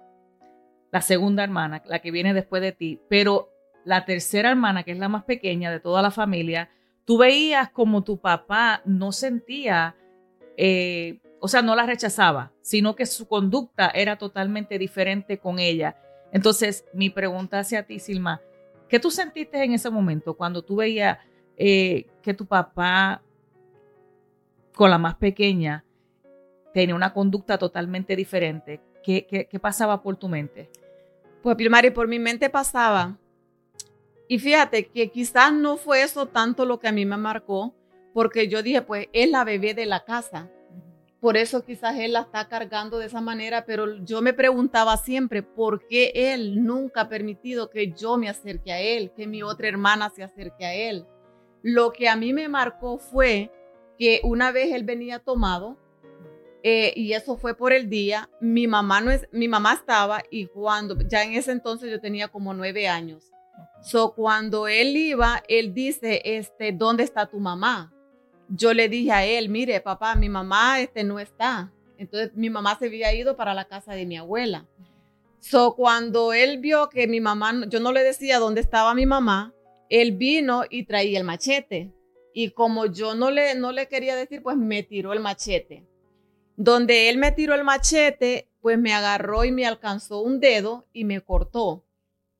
la 0.92 1.02
segunda 1.02 1.42
hermana, 1.42 1.82
la 1.86 1.98
que 1.98 2.12
viene 2.12 2.32
después 2.32 2.62
de 2.62 2.72
ti, 2.72 3.00
pero 3.08 3.50
la 3.84 4.04
tercera 4.04 4.50
hermana, 4.50 4.84
que 4.84 4.92
es 4.92 4.98
la 4.98 5.08
más 5.08 5.24
pequeña 5.24 5.70
de 5.70 5.80
toda 5.80 6.00
la 6.00 6.10
familia, 6.10 6.70
tú 7.04 7.18
veías 7.18 7.70
como 7.70 8.04
tu 8.04 8.18
papá 8.18 8.82
no 8.84 9.12
sentía, 9.12 9.96
eh, 10.56 11.18
o 11.40 11.48
sea, 11.48 11.60
no 11.60 11.74
la 11.74 11.86
rechazaba, 11.86 12.52
sino 12.62 12.96
que 12.96 13.04
su 13.04 13.26
conducta 13.26 13.90
era 13.90 14.16
totalmente 14.16 14.78
diferente 14.78 15.38
con 15.38 15.58
ella. 15.58 15.96
Entonces, 16.32 16.84
mi 16.94 17.10
pregunta 17.10 17.58
hacia 17.58 17.84
ti, 17.84 17.98
Silma, 17.98 18.40
¿Qué 18.88 19.00
tú 19.00 19.10
sentiste 19.10 19.62
en 19.62 19.72
ese 19.72 19.90
momento 19.90 20.34
cuando 20.34 20.62
tú 20.62 20.76
veías 20.76 21.18
eh, 21.56 22.06
que 22.22 22.34
tu 22.34 22.46
papá 22.46 23.22
con 24.74 24.90
la 24.90 24.98
más 24.98 25.16
pequeña 25.16 25.84
tenía 26.72 26.94
una 26.94 27.12
conducta 27.12 27.58
totalmente 27.58 28.14
diferente? 28.14 28.80
¿Qué, 29.02 29.26
qué, 29.26 29.58
pasaba 29.60 30.02
por 30.02 30.16
tu 30.16 30.28
mente? 30.28 30.68
Pues, 31.42 31.56
Pilmari, 31.56 31.90
por 31.90 32.08
mi 32.08 32.18
mente 32.18 32.50
pasaba. 32.50 33.16
Y 34.28 34.38
fíjate 34.38 34.88
que 34.88 35.10
quizás 35.10 35.52
no 35.52 35.76
fue 35.76 36.02
eso 36.02 36.26
tanto 36.26 36.64
lo 36.64 36.80
que 36.80 36.88
a 36.88 36.92
mí 36.92 37.06
me 37.06 37.16
marcó, 37.16 37.72
porque 38.12 38.48
yo 38.48 38.62
dije, 38.62 38.82
pues 38.82 39.08
es 39.12 39.30
la 39.30 39.44
bebé 39.44 39.74
de 39.74 39.86
la 39.86 40.04
casa. 40.04 40.50
Por 41.26 41.36
eso 41.36 41.64
quizás 41.64 41.98
él 41.98 42.12
la 42.12 42.20
está 42.20 42.46
cargando 42.46 43.00
de 43.00 43.06
esa 43.06 43.20
manera, 43.20 43.64
pero 43.66 43.96
yo 44.04 44.22
me 44.22 44.32
preguntaba 44.32 44.96
siempre 44.96 45.42
por 45.42 45.84
qué 45.88 46.12
él 46.14 46.64
nunca 46.64 47.00
ha 47.00 47.08
permitido 47.08 47.68
que 47.68 47.90
yo 47.90 48.16
me 48.16 48.28
acerque 48.28 48.70
a 48.70 48.78
él, 48.80 49.10
que 49.10 49.26
mi 49.26 49.42
otra 49.42 49.66
hermana 49.66 50.08
se 50.14 50.22
acerque 50.22 50.64
a 50.64 50.72
él. 50.72 51.04
Lo 51.62 51.90
que 51.90 52.08
a 52.08 52.14
mí 52.14 52.32
me 52.32 52.48
marcó 52.48 52.98
fue 52.98 53.50
que 53.98 54.20
una 54.22 54.52
vez 54.52 54.72
él 54.72 54.84
venía 54.84 55.18
tomado, 55.18 55.76
eh, 56.62 56.92
y 56.94 57.12
eso 57.12 57.36
fue 57.36 57.56
por 57.56 57.72
el 57.72 57.90
día, 57.90 58.30
mi 58.40 58.68
mamá, 58.68 59.00
no 59.00 59.10
es, 59.10 59.26
mi 59.32 59.48
mamá 59.48 59.72
estaba 59.72 60.22
y 60.30 60.46
cuando, 60.46 60.96
ya 61.08 61.24
en 61.24 61.32
ese 61.32 61.50
entonces 61.50 61.90
yo 61.90 62.00
tenía 62.00 62.28
como 62.28 62.54
nueve 62.54 62.86
años. 62.86 63.32
So, 63.82 64.14
cuando 64.14 64.68
él 64.68 64.96
iba, 64.96 65.42
él 65.48 65.74
dice, 65.74 66.22
este, 66.24 66.70
¿dónde 66.70 67.02
está 67.02 67.26
tu 67.26 67.40
mamá? 67.40 67.92
Yo 68.48 68.74
le 68.74 68.88
dije 68.88 69.12
a 69.12 69.24
él, 69.24 69.48
mire, 69.48 69.80
papá, 69.80 70.14
mi 70.14 70.28
mamá 70.28 70.80
este, 70.80 71.04
no 71.04 71.18
está. 71.18 71.72
Entonces 71.98 72.34
mi 72.34 72.50
mamá 72.50 72.76
se 72.78 72.86
había 72.86 73.14
ido 73.14 73.36
para 73.36 73.54
la 73.54 73.66
casa 73.66 73.94
de 73.94 74.06
mi 74.06 74.16
abuela. 74.16 74.66
So, 75.40 75.74
cuando 75.76 76.32
él 76.32 76.58
vio 76.58 76.88
que 76.88 77.06
mi 77.06 77.20
mamá, 77.20 77.66
yo 77.68 77.80
no 77.80 77.92
le 77.92 78.02
decía 78.02 78.38
dónde 78.38 78.60
estaba 78.60 78.94
mi 78.94 79.06
mamá, 79.06 79.54
él 79.88 80.12
vino 80.12 80.64
y 80.68 80.84
traía 80.84 81.18
el 81.18 81.24
machete. 81.24 81.92
Y 82.34 82.50
como 82.50 82.86
yo 82.86 83.14
no 83.14 83.30
le, 83.30 83.54
no 83.54 83.72
le 83.72 83.88
quería 83.88 84.16
decir, 84.16 84.42
pues 84.42 84.56
me 84.56 84.82
tiró 84.82 85.12
el 85.12 85.20
machete. 85.20 85.86
Donde 86.56 87.08
él 87.08 87.18
me 87.18 87.32
tiró 87.32 87.54
el 87.54 87.64
machete, 87.64 88.50
pues 88.60 88.78
me 88.78 88.92
agarró 88.92 89.44
y 89.44 89.52
me 89.52 89.66
alcanzó 89.66 90.20
un 90.20 90.40
dedo 90.40 90.86
y 90.92 91.04
me 91.04 91.20
cortó. 91.20 91.84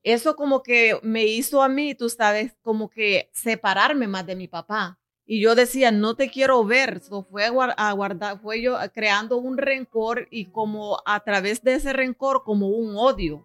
Eso 0.02 0.36
como 0.36 0.62
que 0.62 0.98
me 1.02 1.24
hizo 1.24 1.62
a 1.62 1.68
mí, 1.68 1.94
tú 1.94 2.08
sabes, 2.08 2.54
como 2.62 2.90
que 2.90 3.30
separarme 3.32 4.06
más 4.06 4.26
de 4.26 4.36
mi 4.36 4.48
papá. 4.48 4.98
Y 5.26 5.40
yo 5.40 5.56
decía, 5.56 5.90
no 5.90 6.14
te 6.14 6.30
quiero 6.30 6.64
ver. 6.64 6.98
Eso 6.98 7.24
fue 7.24 7.44
a 7.44 7.92
guardar, 7.92 8.38
fue 8.40 8.62
yo 8.62 8.76
creando 8.94 9.38
un 9.38 9.58
rencor 9.58 10.28
y 10.30 10.46
como 10.46 10.98
a 11.04 11.20
través 11.20 11.62
de 11.62 11.74
ese 11.74 11.92
rencor, 11.92 12.44
como 12.44 12.68
un 12.68 12.96
odio. 12.96 13.44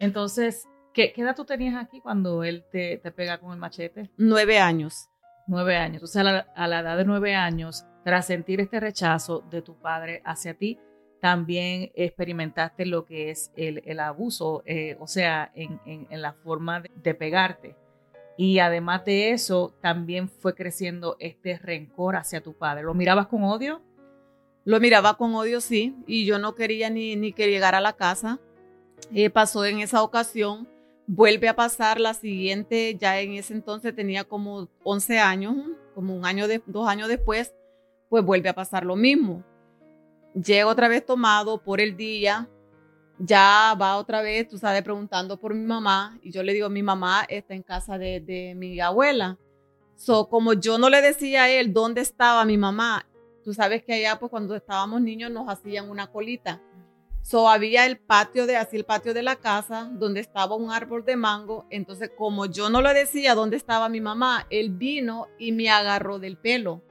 Entonces, 0.00 0.68
¿qué, 0.92 1.12
edad 1.16 1.36
tú 1.36 1.44
tenías 1.44 1.82
aquí 1.82 2.00
cuando 2.00 2.42
él 2.42 2.64
te, 2.72 2.98
te, 2.98 3.12
pega 3.12 3.38
con 3.38 3.52
el 3.52 3.58
machete? 3.58 4.10
Nueve 4.16 4.58
años. 4.58 5.08
Nueve 5.46 5.76
años. 5.76 6.02
O 6.02 6.06
sea, 6.08 6.46
a 6.54 6.68
la, 6.68 6.80
edad 6.80 6.96
de 6.96 7.04
nueve 7.04 7.34
años, 7.34 7.84
tras 8.04 8.26
sentir 8.26 8.60
este 8.60 8.80
rechazo 8.80 9.44
de 9.50 9.62
tu 9.62 9.78
padre 9.78 10.20
hacia 10.24 10.54
ti, 10.54 10.78
también 11.20 11.90
experimentaste 11.94 12.86
lo 12.86 13.04
que 13.04 13.30
es 13.30 13.52
el, 13.56 13.82
el 13.86 13.98
abuso, 14.00 14.62
eh, 14.66 14.96
o 15.00 15.06
sea, 15.06 15.50
en, 15.54 15.80
en, 15.84 16.06
en, 16.10 16.22
la 16.22 16.32
forma 16.32 16.82
de 16.94 17.14
pegarte. 17.14 17.76
Y 18.38 18.60
además 18.60 19.04
de 19.04 19.32
eso, 19.32 19.74
también 19.80 20.28
fue 20.28 20.54
creciendo 20.54 21.16
este 21.18 21.58
rencor 21.58 22.14
hacia 22.14 22.40
tu 22.40 22.54
padre. 22.54 22.84
¿Lo 22.84 22.94
mirabas 22.94 23.26
con 23.26 23.42
odio? 23.42 23.82
Lo 24.64 24.78
miraba 24.78 25.16
con 25.16 25.34
odio, 25.34 25.60
sí, 25.60 25.96
y 26.06 26.24
yo 26.24 26.38
no 26.38 26.54
quería 26.54 26.88
ni, 26.88 27.16
ni 27.16 27.32
que 27.32 27.50
llegara 27.50 27.78
a 27.78 27.80
la 27.80 27.94
casa. 27.94 28.38
Eh, 29.12 29.28
pasó 29.28 29.64
en 29.64 29.80
esa 29.80 30.04
ocasión, 30.04 30.68
vuelve 31.08 31.48
a 31.48 31.56
pasar 31.56 31.98
la 31.98 32.14
siguiente, 32.14 32.96
ya 32.96 33.20
en 33.20 33.32
ese 33.32 33.54
entonces 33.54 33.92
tenía 33.92 34.22
como 34.22 34.68
11 34.84 35.18
años, 35.18 35.56
como 35.96 36.14
un 36.14 36.24
año, 36.24 36.46
de, 36.46 36.62
dos 36.66 36.88
años 36.88 37.08
después, 37.08 37.52
pues 38.08 38.24
vuelve 38.24 38.50
a 38.50 38.54
pasar 38.54 38.84
lo 38.84 38.94
mismo. 38.94 39.42
Llega 40.32 40.68
otra 40.68 40.86
vez 40.86 41.04
tomado 41.04 41.60
por 41.60 41.80
el 41.80 41.96
día, 41.96 42.48
ya 43.18 43.74
va 43.80 43.96
otra 43.96 44.22
vez, 44.22 44.48
tú 44.48 44.58
sabes, 44.58 44.82
preguntando 44.82 45.38
por 45.38 45.54
mi 45.54 45.66
mamá 45.66 46.18
y 46.22 46.30
yo 46.30 46.42
le 46.42 46.52
digo, 46.52 46.68
mi 46.68 46.82
mamá 46.82 47.24
está 47.28 47.54
en 47.54 47.62
casa 47.62 47.98
de, 47.98 48.54
mi 48.56 48.80
abuela. 48.80 49.38
So, 49.96 50.28
como 50.28 50.52
yo 50.52 50.78
no 50.78 50.88
le 50.88 51.02
decía 51.02 51.44
a 51.44 51.50
él 51.50 51.72
dónde 51.72 52.00
estaba 52.00 52.44
mi 52.44 52.56
mamá, 52.56 53.06
tú 53.42 53.52
sabes 53.52 53.82
que 53.82 53.94
allá, 53.94 54.18
pues 54.18 54.30
cuando 54.30 54.54
estábamos 54.54 55.00
niños 55.00 55.30
nos 55.30 55.48
hacían 55.48 55.90
una 55.90 56.06
colita. 56.06 56.62
So, 57.22 57.48
había 57.48 57.84
el 57.84 57.98
patio 57.98 58.46
de, 58.46 58.56
así 58.56 58.76
el 58.76 58.84
patio 58.84 59.12
de 59.12 59.22
la 59.22 59.36
casa, 59.36 59.90
donde 59.92 60.20
estaba 60.20 60.54
un 60.54 60.70
árbol 60.70 61.04
de 61.04 61.16
mango. 61.16 61.66
Entonces, 61.68 62.12
como 62.16 62.46
yo 62.46 62.70
no 62.70 62.80
le 62.80 62.94
decía 62.94 63.34
dónde 63.34 63.56
estaba 63.56 63.88
mi 63.88 64.00
mamá, 64.00 64.46
él 64.50 64.70
vino 64.70 65.26
y 65.36 65.50
me 65.50 65.68
agarró 65.68 66.20
del 66.20 66.38
pelo 66.38 66.82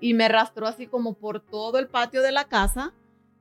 y 0.00 0.14
me 0.14 0.24
arrastró 0.24 0.66
así 0.66 0.86
como 0.86 1.14
por 1.14 1.40
todo 1.40 1.78
el 1.78 1.88
patio 1.88 2.22
de 2.22 2.32
la 2.32 2.44
casa 2.44 2.94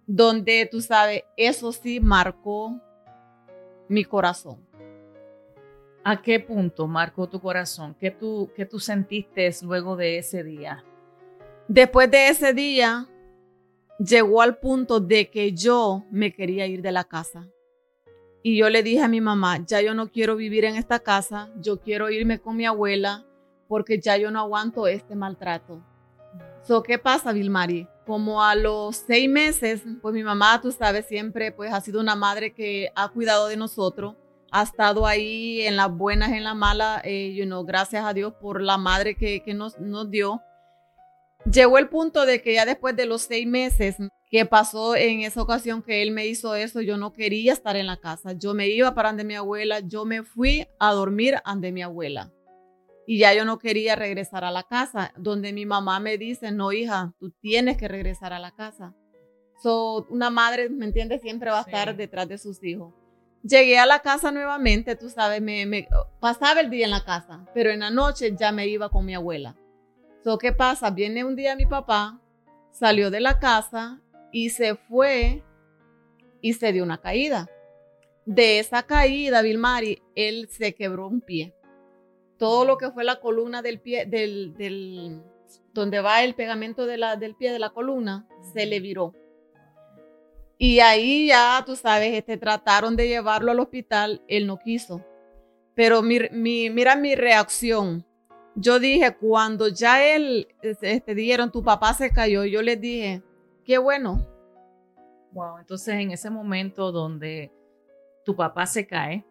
donde 0.08 0.68
tú 0.72 0.82
sabes, 0.82 1.24
eso 1.36 1.72
sí 1.74 2.00
marcó 2.00 2.80
mi 3.90 4.06
corazón. 4.06 4.66
¿A 6.04 6.22
qué 6.22 6.40
punto 6.40 6.88
marcó 6.88 7.28
tu 7.28 7.42
corazón? 7.42 7.94
¿Qué 8.00 8.12
tú, 8.12 8.50
qué 8.56 8.66
tú 8.66 8.80
sentiste 8.80 9.52
luego 9.62 9.98
de 9.98 10.18
ese 10.18 10.44
día? 10.44 10.86
Después 11.68 12.10
de 12.10 12.30
ese 12.30 12.54
día, 12.54 13.10
llegó 14.00 14.42
al 14.42 14.58
punto 14.58 15.02
de 15.02 15.30
que 15.30 15.52
yo 15.52 16.06
me 16.10 16.34
quería 16.34 16.66
ir 16.66 16.82
de 16.82 16.94
la 16.94 17.04
casa. 17.04 17.50
Y 18.42 18.58
yo 18.58 18.70
le 18.70 18.84
dije 18.84 19.02
a 19.02 19.10
mi 19.10 19.20
mamá, 19.20 19.66
ya 19.66 19.82
yo 19.82 19.94
no 19.94 20.10
quiero 20.10 20.38
vivir 20.38 20.64
en 20.64 20.78
esta 20.78 21.00
casa, 21.00 21.52
yo 21.60 21.82
quiero 21.82 22.10
irme 22.10 22.40
con 22.40 22.56
mi 22.56 22.66
abuela 22.66 23.26
porque 23.68 24.00
ya 24.00 24.16
yo 24.16 24.32
no 24.32 24.40
aguanto 24.40 24.88
este 24.88 25.16
maltrato. 25.16 25.84
So, 26.68 26.84
¿Qué 26.84 27.00
pasa, 27.00 27.32
Vilmari? 27.32 27.88
Como 28.06 28.44
a 28.44 28.54
los 28.54 28.98
seis 28.98 29.30
meses, 29.30 29.84
pues 30.02 30.14
mi 30.14 30.22
mamá, 30.22 30.60
tú 30.62 30.74
sabes, 30.74 31.06
siempre 31.06 31.54
pues 31.54 31.72
ha 31.72 31.80
sido 31.80 32.02
una 32.02 32.18
madre 32.18 32.54
que 32.54 32.90
ha 32.94 33.08
cuidado 33.08 33.48
de 33.48 33.56
nosotros, 33.56 34.16
ha 34.52 34.64
estado 34.64 35.08
ahí 35.08 35.62
en 35.62 35.78
las 35.78 35.90
buenas, 35.90 36.34
en 36.34 36.44
las 36.44 36.58
malas, 36.58 37.02
eh, 37.06 37.34
you 37.34 37.46
know, 37.46 37.64
gracias 37.64 38.04
a 38.04 38.14
Dios 38.14 38.34
por 38.42 38.62
la 38.62 38.78
madre 38.78 39.16
que, 39.16 39.42
que 39.44 39.54
nos, 39.54 39.80
nos 39.80 40.12
dio. 40.12 40.42
Llegó 41.50 41.78
el 41.78 41.88
punto 41.88 42.26
de 42.26 42.42
que 42.42 42.56
ya 42.56 42.66
después 42.66 42.98
de 42.98 43.06
los 43.06 43.22
seis 43.22 43.48
meses 43.48 43.96
que 44.30 44.46
pasó 44.46 44.98
en 44.98 45.22
esa 45.22 45.42
ocasión 45.42 45.82
que 45.82 46.02
él 46.02 46.12
me 46.12 46.28
hizo 46.28 46.54
eso, 46.54 46.82
yo 46.82 46.98
no 46.98 47.14
quería 47.14 47.54
estar 47.54 47.78
en 47.78 47.88
la 47.88 47.96
casa. 47.96 48.34
Yo 48.34 48.54
me 48.54 48.68
iba 48.68 48.94
para 48.94 49.10
donde 49.10 49.24
mi 49.24 49.36
abuela, 49.36 49.80
yo 49.80 50.04
me 50.04 50.24
fui 50.24 50.68
a 50.80 50.92
dormir 50.92 51.38
ante 51.46 51.72
mi 51.72 51.82
abuela 51.82 52.30
y 53.10 53.20
ya 53.20 53.34
yo 53.34 53.46
no 53.46 53.58
quería 53.58 53.96
regresar 53.96 54.44
a 54.44 54.52
la 54.52 54.64
casa, 54.64 55.14
donde 55.16 55.54
mi 55.54 55.66
mamá 55.66 56.02
me 56.02 56.18
dice, 56.18 56.52
no 56.52 56.74
hija, 56.74 57.14
tú 57.20 57.32
tienes 57.32 57.78
que 57.78 57.88
regresar 57.88 58.34
a 58.34 58.40
la 58.40 58.52
casa. 58.52 58.94
So, 59.64 60.06
una 60.10 60.30
madre, 60.30 60.70
¿me 60.70 60.86
entiendes? 60.86 61.22
Siempre 61.22 61.50
va 61.50 61.60
a 61.60 61.62
estar 61.62 61.96
detrás 61.96 62.28
de 62.28 62.38
sus 62.38 62.62
hijos. 62.66 62.94
Llegué 63.44 63.80
a 63.80 63.86
la 63.86 64.00
casa 64.00 64.30
nuevamente, 64.30 64.98
tú 64.98 65.10
sabes, 65.10 65.42
me, 65.42 65.88
pasaba 66.20 66.60
el 66.60 66.70
día 66.70 66.84
en 66.84 66.92
la 66.92 67.06
casa, 67.06 67.46
pero 67.54 67.72
en 67.72 67.80
la 67.80 67.90
noche 67.90 68.36
ya 68.38 68.52
me 68.52 68.68
iba 68.68 68.90
con 68.90 69.06
mi 69.06 69.16
abuela. 69.16 69.56
So, 70.26 70.38
¿qué 70.38 70.52
pasa? 70.52 70.90
Viene 70.90 71.24
un 71.24 71.38
día 71.38 71.56
mi 71.56 71.66
papá, 71.66 72.20
salió 72.72 73.10
de 73.10 73.22
la 73.22 73.40
casa 73.40 74.02
y 74.34 74.50
se 74.50 74.76
fue 74.76 75.46
y 76.42 76.54
se 76.54 76.74
dio 76.74 76.84
una 76.84 76.98
caída. 76.98 77.48
De 78.26 78.60
esa 78.60 78.84
caída, 78.84 79.42
Vilmari, 79.42 80.04
él 80.14 80.50
se 80.52 80.76
quebró 80.76 81.08
un 81.08 81.22
pie 81.22 81.57
todo 82.38 82.66
lo 82.66 82.78
que 82.78 82.92
fue 82.92 83.04
la 83.04 83.20
columna 83.20 83.62
del 83.62 83.80
pie, 83.80 84.06
del, 84.06 84.56
del 84.56 85.22
donde 85.74 86.02
va 86.02 86.24
el 86.24 86.36
pegamento 86.36 86.86
de 86.86 86.98
la, 86.98 87.16
del 87.16 87.36
pie 87.36 87.52
de 87.52 87.60
la 87.60 87.70
columna, 87.70 88.28
se 88.54 88.66
le 88.66 88.80
viró. 88.80 89.14
Y 90.58 90.80
ahí 90.80 91.28
ya, 91.28 91.62
tú 91.66 91.76
sabes, 91.76 92.14
este, 92.14 92.38
trataron 92.38 92.96
de 92.96 93.08
llevarlo 93.08 93.52
al 93.52 93.60
hospital, 93.60 94.24
él 94.28 94.48
no 94.48 94.58
quiso. 94.58 95.06
Pero 95.76 96.02
mi, 96.02 96.20
mi, 96.32 96.72
mira 96.72 96.96
mi 96.96 97.14
reacción. 97.14 98.04
Yo 98.56 98.80
dije, 98.80 99.16
cuando 99.16 99.68
ya 99.68 100.04
él, 100.04 100.48
este, 100.64 101.14
dijeron, 101.14 101.52
tu 101.52 101.64
papá 101.64 101.94
se 101.94 102.10
cayó, 102.10 102.44
yo 102.44 102.64
les 102.64 102.82
dije, 102.82 103.22
qué 103.64 103.78
bueno. 103.78 104.26
Wow, 105.32 105.60
entonces 105.60 105.94
en 105.94 106.10
ese 106.10 106.32
momento 106.32 106.92
donde 106.92 107.52
tu 108.26 108.36
papá 108.36 108.66
se 108.66 108.88
cae, 108.88 109.24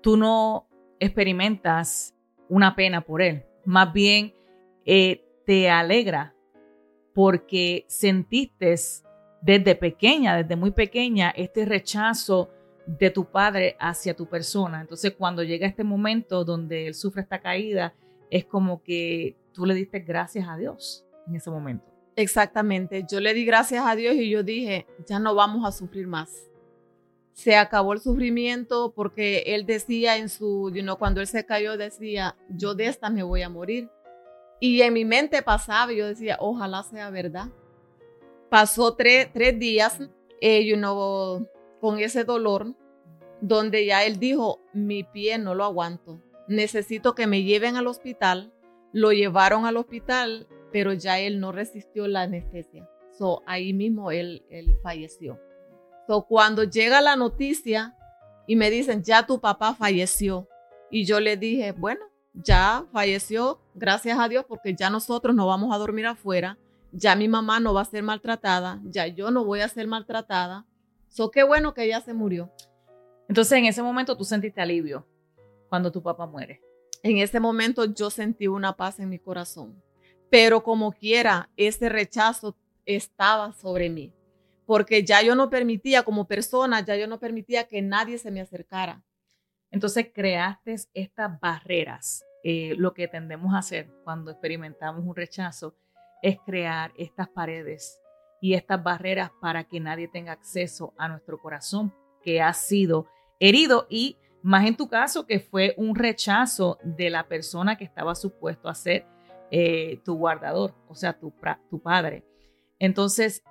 tú 0.00 0.16
no 0.16 0.66
experimentas 0.98 2.14
una 2.48 2.74
pena 2.74 3.00
por 3.00 3.22
él, 3.22 3.44
más 3.64 3.92
bien 3.92 4.34
eh, 4.84 5.24
te 5.44 5.70
alegra 5.70 6.34
porque 7.14 7.84
sentiste 7.88 8.74
desde 9.42 9.74
pequeña, 9.74 10.36
desde 10.36 10.56
muy 10.56 10.70
pequeña, 10.70 11.30
este 11.30 11.64
rechazo 11.64 12.50
de 12.86 13.10
tu 13.10 13.26
padre 13.26 13.76
hacia 13.78 14.14
tu 14.14 14.26
persona. 14.26 14.80
Entonces, 14.80 15.12
cuando 15.16 15.42
llega 15.42 15.66
este 15.66 15.84
momento 15.84 16.44
donde 16.44 16.86
él 16.86 16.94
sufre 16.94 17.22
esta 17.22 17.40
caída, 17.40 17.94
es 18.30 18.44
como 18.44 18.82
que 18.82 19.36
tú 19.52 19.66
le 19.66 19.74
diste 19.74 20.00
gracias 20.00 20.48
a 20.48 20.56
Dios 20.56 21.04
en 21.26 21.36
ese 21.36 21.50
momento. 21.50 21.84
Exactamente, 22.16 23.04
yo 23.08 23.20
le 23.20 23.32
di 23.34 23.44
gracias 23.44 23.84
a 23.86 23.94
Dios 23.94 24.14
y 24.14 24.30
yo 24.30 24.42
dije, 24.42 24.86
ya 25.06 25.18
no 25.18 25.34
vamos 25.34 25.64
a 25.64 25.70
sufrir 25.70 26.06
más 26.06 26.47
se 27.38 27.54
acabó 27.54 27.92
el 27.92 28.00
sufrimiento 28.00 28.92
porque 28.96 29.44
él 29.46 29.64
decía 29.64 30.16
en 30.16 30.28
su, 30.28 30.72
you 30.74 30.96
cuando 30.96 31.20
él 31.20 31.28
se 31.28 31.46
cayó, 31.46 31.76
decía, 31.76 32.34
yo 32.48 32.74
de 32.74 32.86
esta 32.86 33.10
me 33.10 33.22
voy 33.22 33.42
a 33.42 33.48
morir. 33.48 33.88
Y 34.58 34.82
en 34.82 34.92
mi 34.92 35.04
mente 35.04 35.40
pasaba 35.42 35.92
yo 35.92 36.08
decía, 36.08 36.36
ojalá 36.40 36.82
sea 36.82 37.10
verdad. 37.10 37.46
Pasó 38.50 38.96
tres, 38.96 39.28
tres 39.32 39.56
días, 39.56 40.00
eh, 40.40 40.66
you 40.66 40.74
know, 40.74 41.46
con 41.80 42.00
ese 42.00 42.24
dolor, 42.24 42.74
donde 43.40 43.86
ya 43.86 44.04
él 44.04 44.18
dijo, 44.18 44.60
mi 44.72 45.04
pie 45.04 45.38
no 45.38 45.54
lo 45.54 45.62
aguanto, 45.62 46.20
necesito 46.48 47.14
que 47.14 47.28
me 47.28 47.44
lleven 47.44 47.76
al 47.76 47.86
hospital. 47.86 48.52
Lo 48.92 49.12
llevaron 49.12 49.64
al 49.64 49.76
hospital, 49.76 50.48
pero 50.72 50.92
ya 50.92 51.20
él 51.20 51.38
no 51.38 51.52
resistió 51.52 52.08
la 52.08 52.22
anestesia. 52.22 52.90
So, 53.16 53.44
ahí 53.46 53.72
mismo 53.72 54.10
él, 54.10 54.44
él 54.50 54.76
falleció 54.82 55.38
cuando 56.26 56.64
llega 56.64 57.00
la 57.02 57.16
noticia 57.16 57.94
y 58.46 58.56
me 58.56 58.70
dicen, 58.70 59.02
ya 59.02 59.26
tu 59.26 59.40
papá 59.40 59.74
falleció, 59.74 60.48
y 60.90 61.04
yo 61.04 61.20
le 61.20 61.36
dije, 61.36 61.72
bueno, 61.72 62.00
ya 62.32 62.86
falleció, 62.92 63.60
gracias 63.74 64.18
a 64.18 64.28
Dios, 64.28 64.46
porque 64.48 64.74
ya 64.74 64.88
nosotros 64.88 65.34
no 65.34 65.46
vamos 65.46 65.74
a 65.74 65.78
dormir 65.78 66.06
afuera, 66.06 66.58
ya 66.92 67.14
mi 67.14 67.28
mamá 67.28 67.60
no 67.60 67.74
va 67.74 67.82
a 67.82 67.84
ser 67.84 68.02
maltratada, 68.02 68.80
ya 68.84 69.06
yo 69.06 69.30
no 69.30 69.44
voy 69.44 69.60
a 69.60 69.68
ser 69.68 69.86
maltratada. 69.86 70.66
So, 71.08 71.30
qué 71.30 71.42
bueno 71.42 71.74
que 71.74 71.84
ella 71.84 72.00
se 72.00 72.14
murió. 72.14 72.50
Entonces, 73.28 73.58
en 73.58 73.66
ese 73.66 73.82
momento 73.82 74.16
tú 74.16 74.24
sentiste 74.24 74.62
alivio 74.62 75.06
cuando 75.68 75.92
tu 75.92 76.02
papá 76.02 76.26
muere. 76.26 76.62
En 77.02 77.18
ese 77.18 77.40
momento 77.40 77.84
yo 77.84 78.08
sentí 78.08 78.46
una 78.46 78.74
paz 78.74 78.98
en 78.98 79.10
mi 79.10 79.18
corazón, 79.18 79.82
pero 80.30 80.62
como 80.62 80.92
quiera, 80.92 81.50
ese 81.56 81.90
rechazo 81.90 82.56
estaba 82.86 83.52
sobre 83.52 83.90
mí 83.90 84.14
porque 84.68 85.02
ya 85.02 85.22
yo 85.22 85.34
no 85.34 85.48
permitía 85.48 86.02
como 86.02 86.28
persona, 86.28 86.84
ya 86.84 86.94
yo 86.94 87.06
no 87.06 87.18
permitía 87.18 87.66
que 87.66 87.80
nadie 87.80 88.18
se 88.18 88.30
me 88.30 88.42
acercara. 88.42 89.02
Entonces 89.70 90.10
creaste 90.14 90.76
estas 90.92 91.40
barreras. 91.40 92.22
Eh, 92.44 92.74
lo 92.76 92.92
que 92.92 93.08
tendemos 93.08 93.54
a 93.54 93.60
hacer 93.60 93.88
cuando 94.04 94.30
experimentamos 94.30 95.06
un 95.06 95.16
rechazo 95.16 95.74
es 96.20 96.36
crear 96.44 96.92
estas 96.98 97.30
paredes 97.30 97.98
y 98.42 98.52
estas 98.52 98.82
barreras 98.82 99.30
para 99.40 99.64
que 99.64 99.80
nadie 99.80 100.06
tenga 100.06 100.32
acceso 100.32 100.92
a 100.98 101.08
nuestro 101.08 101.38
corazón 101.38 101.94
que 102.22 102.42
ha 102.42 102.52
sido 102.52 103.06
herido 103.40 103.86
y 103.88 104.18
más 104.42 104.66
en 104.66 104.76
tu 104.76 104.86
caso 104.86 105.26
que 105.26 105.40
fue 105.40 105.72
un 105.78 105.94
rechazo 105.94 106.78
de 106.84 107.08
la 107.08 107.26
persona 107.26 107.78
que 107.78 107.84
estaba 107.84 108.14
supuesto 108.14 108.68
a 108.68 108.74
ser 108.74 109.06
eh, 109.50 110.02
tu 110.04 110.18
guardador, 110.18 110.74
o 110.88 110.94
sea, 110.94 111.18
tu, 111.18 111.32
tu 111.70 111.80
padre. 111.80 112.22
Entonces, 112.78 113.42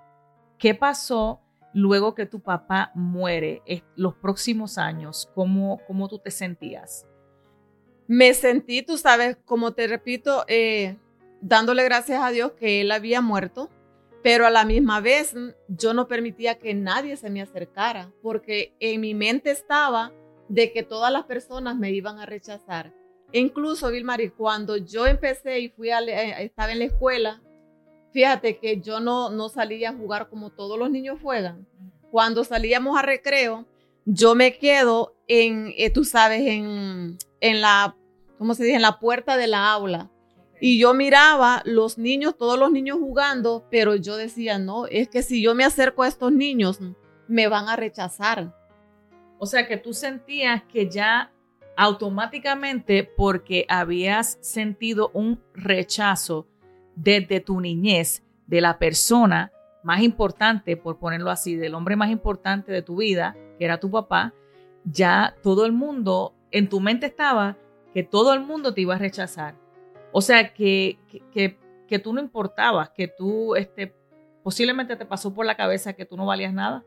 ¿qué 0.57 0.73
pasó 0.75 1.41
luego 1.73 2.15
que 2.15 2.25
tu 2.25 2.39
papá 2.39 2.91
muere 2.95 3.61
los 3.95 4.15
próximos 4.15 4.77
años? 4.77 5.29
¿Cómo, 5.35 5.79
cómo 5.87 6.07
tú 6.07 6.19
te 6.19 6.31
sentías? 6.31 7.05
Me 8.07 8.33
sentí, 8.33 8.81
tú 8.83 8.97
sabes, 8.97 9.37
como 9.45 9.73
te 9.73 9.87
repito, 9.87 10.45
eh, 10.47 10.97
dándole 11.41 11.83
gracias 11.83 12.23
a 12.23 12.31
Dios 12.31 12.53
que 12.53 12.81
él 12.81 12.91
había 12.91 13.21
muerto, 13.21 13.69
pero 14.23 14.45
a 14.45 14.49
la 14.49 14.65
misma 14.65 15.01
vez 15.01 15.35
yo 15.67 15.93
no 15.93 16.07
permitía 16.07 16.57
que 16.57 16.73
nadie 16.73 17.17
se 17.17 17.29
me 17.29 17.41
acercara, 17.41 18.11
porque 18.21 18.73
en 18.79 19.01
mi 19.01 19.13
mente 19.13 19.51
estaba 19.51 20.11
de 20.49 20.71
que 20.71 20.83
todas 20.83 21.11
las 21.11 21.25
personas 21.25 21.75
me 21.77 21.91
iban 21.91 22.19
a 22.19 22.25
rechazar. 22.25 22.93
E 23.33 23.39
incluso, 23.39 23.91
Vilmari, 23.91 24.29
cuando 24.29 24.77
yo 24.77 25.05
empecé 25.05 25.59
y 25.59 25.69
fui 25.69 25.89
a, 25.91 25.99
eh, 25.99 26.45
estaba 26.45 26.71
en 26.71 26.79
la 26.79 26.85
escuela, 26.85 27.41
fíjate 28.11 28.57
que 28.57 28.81
yo 28.81 28.99
no, 28.99 29.29
no 29.29 29.49
salía 29.49 29.89
a 29.89 29.93
jugar 29.93 30.29
como 30.29 30.49
todos 30.49 30.77
los 30.77 30.89
niños 30.89 31.19
juegan. 31.21 31.67
Cuando 32.11 32.43
salíamos 32.43 32.97
a 32.97 33.01
recreo, 33.01 33.65
yo 34.05 34.35
me 34.35 34.57
quedo 34.57 35.15
en, 35.27 35.73
eh, 35.77 35.89
tú 35.89 36.03
sabes, 36.03 36.41
en, 36.41 37.17
en 37.41 37.61
la, 37.61 37.95
¿cómo 38.37 38.53
se 38.53 38.63
dice? 38.63 38.75
En 38.75 38.81
la 38.81 38.99
puerta 38.99 39.37
de 39.37 39.47
la 39.47 39.71
aula. 39.71 40.09
Y 40.59 40.79
yo 40.79 40.93
miraba 40.93 41.61
los 41.65 41.97
niños, 41.97 42.35
todos 42.37 42.57
los 42.57 42.71
niños 42.71 42.97
jugando, 42.99 43.67
pero 43.69 43.95
yo 43.95 44.17
decía, 44.17 44.57
no, 44.57 44.87
es 44.87 45.07
que 45.09 45.21
si 45.21 45.41
yo 45.41 45.53
me 45.53 45.63
acerco 45.63 46.03
a 46.03 46.07
estos 46.07 46.31
niños, 46.31 46.79
me 47.27 47.47
van 47.47 47.67
a 47.67 47.75
rechazar. 47.75 48.55
O 49.37 49.45
sea 49.45 49.67
que 49.67 49.77
tú 49.77 49.93
sentías 49.93 50.63
que 50.63 50.89
ya 50.89 51.31
automáticamente, 51.75 53.03
porque 53.03 53.65
habías 53.69 54.39
sentido 54.41 55.11
un 55.13 55.39
rechazo 55.53 56.47
desde 56.97 57.39
tu 57.39 57.61
niñez 57.61 58.23
de 58.47 58.59
la 58.59 58.79
persona 58.79 59.51
más 59.83 60.01
importante, 60.01 60.75
por 60.75 60.97
ponerlo 60.97 61.29
así, 61.29 61.55
del 61.55 61.75
hombre 61.75 61.95
más 61.95 62.09
importante 62.09 62.71
de 62.71 62.81
tu 62.81 62.97
vida, 62.97 63.37
que 63.57 63.65
era 63.65 63.79
tu 63.79 63.89
papá, 63.89 64.33
ya 64.83 65.35
todo 65.43 65.65
el 65.65 65.71
mundo, 65.71 66.33
en 66.51 66.67
tu 66.67 66.79
mente 66.79 67.05
estaba 67.05 67.57
que 67.93 68.03
todo 68.03 68.33
el 68.33 68.41
mundo 68.41 68.73
te 68.73 68.81
iba 68.81 68.95
a 68.95 68.97
rechazar. 68.97 69.55
O 70.11 70.21
sea, 70.21 70.53
que, 70.53 70.97
que, 71.31 71.57
que, 71.87 71.99
tú 71.99 72.13
no 72.13 72.19
importabas, 72.19 72.89
que 72.89 73.07
tú, 73.07 73.55
este, 73.55 73.93
posiblemente 74.43 74.95
te 74.95 75.05
pasó 75.05 75.33
por 75.33 75.45
la 75.45 75.55
cabeza 75.55 75.93
que 75.93 76.05
tú 76.05 76.17
no 76.17 76.25
valías 76.25 76.53
nada. 76.53 76.83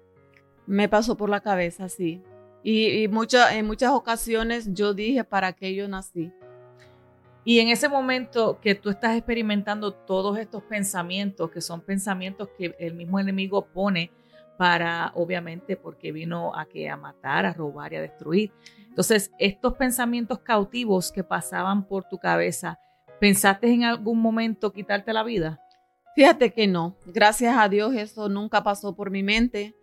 Me 0.67 0.89
pasó 0.89 1.17
por 1.17 1.31
la 1.31 1.41
cabeza, 1.41 1.89
sí. 1.89 2.23
Y, 2.63 2.87
y 2.87 3.05
en 3.05 3.67
muchas 3.67 3.91
ocasiones 3.93 4.75
yo 4.75 4.93
dije, 4.93 5.25
¿para 5.25 5.53
qué 5.53 5.75
yo 5.75 5.89
nací? 5.89 6.33
Y 7.45 7.61
en 7.61 7.69
ese 7.69 7.89
momento 7.89 8.61
que 8.61 8.75
tú 8.75 8.91
estás 8.91 9.17
experimentando 9.17 9.93
todos 9.93 10.39
estos 10.39 10.63
pensamientos, 10.65 11.51
que 11.51 11.61
son 11.61 11.81
pensamientos 11.81 12.49
que 12.57 12.77
el 12.79 12.95
mismo 12.95 13.19
enemigo 13.19 13.67
pone 13.67 14.11
para, 14.59 15.13
obviamente, 15.15 15.77
porque 15.77 16.13
vino 16.13 16.55
a 16.55 16.67
que 16.67 16.91
a 16.91 16.97
matar, 16.97 17.47
a 17.47 17.53
robar 17.55 17.95
y 17.95 17.97
a 17.97 18.03
destruir. 18.03 18.53
Entonces, 18.89 19.31
estos 19.39 19.75
pensamientos 19.75 20.41
cautivos 20.41 21.11
que 21.11 21.25
pasaban 21.25 21.87
por 21.87 22.05
tu 22.05 22.19
cabeza, 22.19 22.79
¿pensaste 23.21 23.73
en 23.73 23.85
algún 23.85 24.21
momento 24.21 24.73
quitarte 24.73 25.15
la 25.15 25.23
vida? 25.23 25.61
Fíjate 26.15 26.53
que 26.53 26.67
no. 26.67 26.97
Gracias 27.07 27.57
a 27.57 27.71
Dios 27.71 27.95
eso 27.95 28.29
nunca 28.29 28.63
pasó 28.63 28.95
por 28.95 29.11
mi 29.11 29.23
mente, 29.23 29.75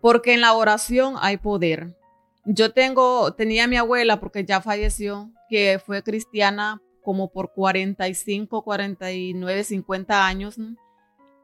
porque 0.00 0.34
en 0.34 0.42
la 0.42 0.52
oración 0.52 1.14
hay 1.20 1.38
poder. 1.38 1.96
Yo 2.44 2.72
tengo, 2.72 3.32
tenía 3.32 3.66
mi 3.66 3.76
abuela, 3.76 4.20
porque 4.20 4.44
ya 4.44 4.60
falleció, 4.60 5.32
que 5.54 5.78
fue 5.78 6.02
cristiana 6.02 6.82
como 7.00 7.30
por 7.30 7.52
45, 7.52 8.64
49, 8.64 9.62
50 9.62 10.26
años. 10.26 10.56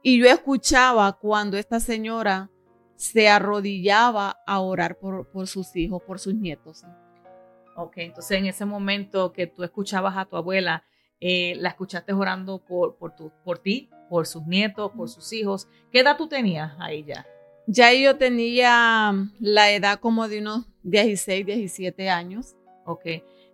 Y 0.03 0.18
yo 0.18 0.27
escuchaba 0.27 1.12
cuando 1.12 1.57
esta 1.57 1.79
señora 1.79 2.51
se 2.96 3.29
arrodillaba 3.29 4.40
a 4.49 4.59
orar 4.59 4.99
por, 4.99 5.31
por 5.31 5.46
sus 5.46 5.77
hijos, 5.77 6.03
por 6.03 6.18
sus 6.18 6.35
nietos. 6.35 6.83
Ok, 7.77 7.99
entonces 7.99 8.37
en 8.37 8.46
ese 8.46 8.64
momento 8.64 9.33
que 9.33 9.46
tú 9.46 9.62
escuchabas 9.62 10.16
a 10.16 10.25
tu 10.25 10.35
abuela, 10.35 10.83
eh, 11.20 11.55
la 11.59 11.68
escuchaste 11.68 12.12
orando 12.12 12.59
por, 12.59 12.96
por, 12.96 13.14
tu, 13.14 13.31
por 13.44 13.61
ti, 13.61 13.90
por 14.09 14.27
sus 14.27 14.44
nietos, 14.44 14.90
por 14.90 15.09
sus 15.09 15.33
hijos. 15.33 15.68
¿Qué 15.92 16.01
edad 16.01 16.16
tú 16.16 16.27
tenías 16.27 16.73
ahí 16.81 17.05
ya? 17.05 17.25
Ya 17.68 17.92
yo 17.94 18.16
tenía 18.16 19.14
la 19.38 19.70
edad 19.70 20.01
como 20.01 20.27
de 20.27 20.40
unos 20.40 20.66
16, 20.83 21.46
17 21.46 22.11
años. 22.11 22.57
Ok. 22.85 23.07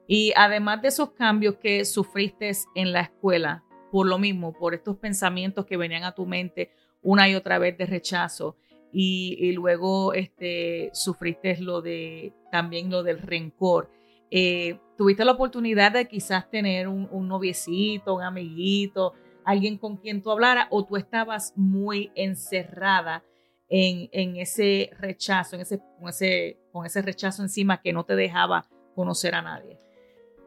Y 0.06 0.32
además 0.36 0.82
de 0.82 0.88
esos 0.88 1.10
cambios 1.12 1.56
que 1.56 1.84
sufriste 1.84 2.50
en 2.74 2.92
la 2.92 3.00
escuela, 3.00 3.64
por 3.90 4.06
lo 4.06 4.18
mismo, 4.18 4.52
por 4.52 4.74
estos 4.74 4.96
pensamientos 4.96 5.66
que 5.66 5.76
venían 5.76 6.04
a 6.04 6.14
tu 6.14 6.26
mente 6.26 6.70
una 7.02 7.28
y 7.28 7.34
otra 7.34 7.58
vez 7.58 7.76
de 7.78 7.86
rechazo, 7.86 8.56
y, 8.92 9.52
luego 9.52 10.14
este, 10.14 10.90
sufriste 10.94 11.60
lo 11.60 11.82
de, 11.82 12.32
también 12.50 12.90
lo 12.90 13.02
del 13.02 13.20
rencor. 13.20 13.90
Eh, 14.30 14.78
¿Tuviste 14.96 15.24
la 15.24 15.32
oportunidad 15.32 15.92
de 15.92 16.08
quizás 16.08 16.48
tener 16.48 16.88
un, 16.88 17.06
un, 17.10 17.28
noviecito, 17.28 18.14
un 18.14 18.22
amiguito, 18.22 19.12
alguien 19.44 19.76
con 19.76 19.98
quien 19.98 20.22
tú 20.22 20.30
hablara, 20.30 20.66
o 20.70 20.84
tú 20.84 20.96
estabas 20.96 21.52
muy 21.56 22.10
encerrada 22.14 23.22
en, 23.68 24.36
ese 24.36 24.90
rechazo, 24.98 25.56
en 25.56 25.62
ese, 25.62 26.58
con 26.72 26.86
ese 26.86 27.02
rechazo 27.02 27.42
encima 27.42 27.80
que 27.80 27.92
no 27.92 28.04
te 28.04 28.16
dejaba 28.16 28.68
conocer 28.94 29.34
a 29.34 29.42
nadie. 29.42 29.78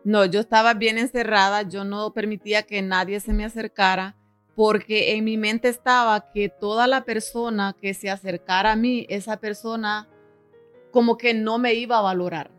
No, 0.09 0.25
yo 0.25 0.39
estaba 0.39 0.73
bien 0.73 0.97
encerrada, 0.97 1.61
yo 1.61 1.83
no 1.83 2.13
permitía 2.15 2.63
que 2.63 2.81
nadie 2.81 3.19
se 3.19 3.31
me 3.31 3.45
acercara 3.45 4.15
porque 4.55 5.13
en 5.13 5.23
mi 5.23 5.37
mente 5.37 5.69
estaba 5.69 6.31
que 6.31 6.49
toda 6.49 6.87
la 6.87 7.05
persona 7.05 7.75
que 7.79 7.93
se 7.93 8.09
acercara 8.09 8.71
a 8.71 8.75
mí, 8.75 9.05
esa 9.07 9.37
persona 9.37 10.09
como 10.89 11.15
que 11.15 11.35
no 11.35 11.59
me 11.59 11.75
iba 11.75 11.99
a 11.99 12.01
valorar 12.01 12.49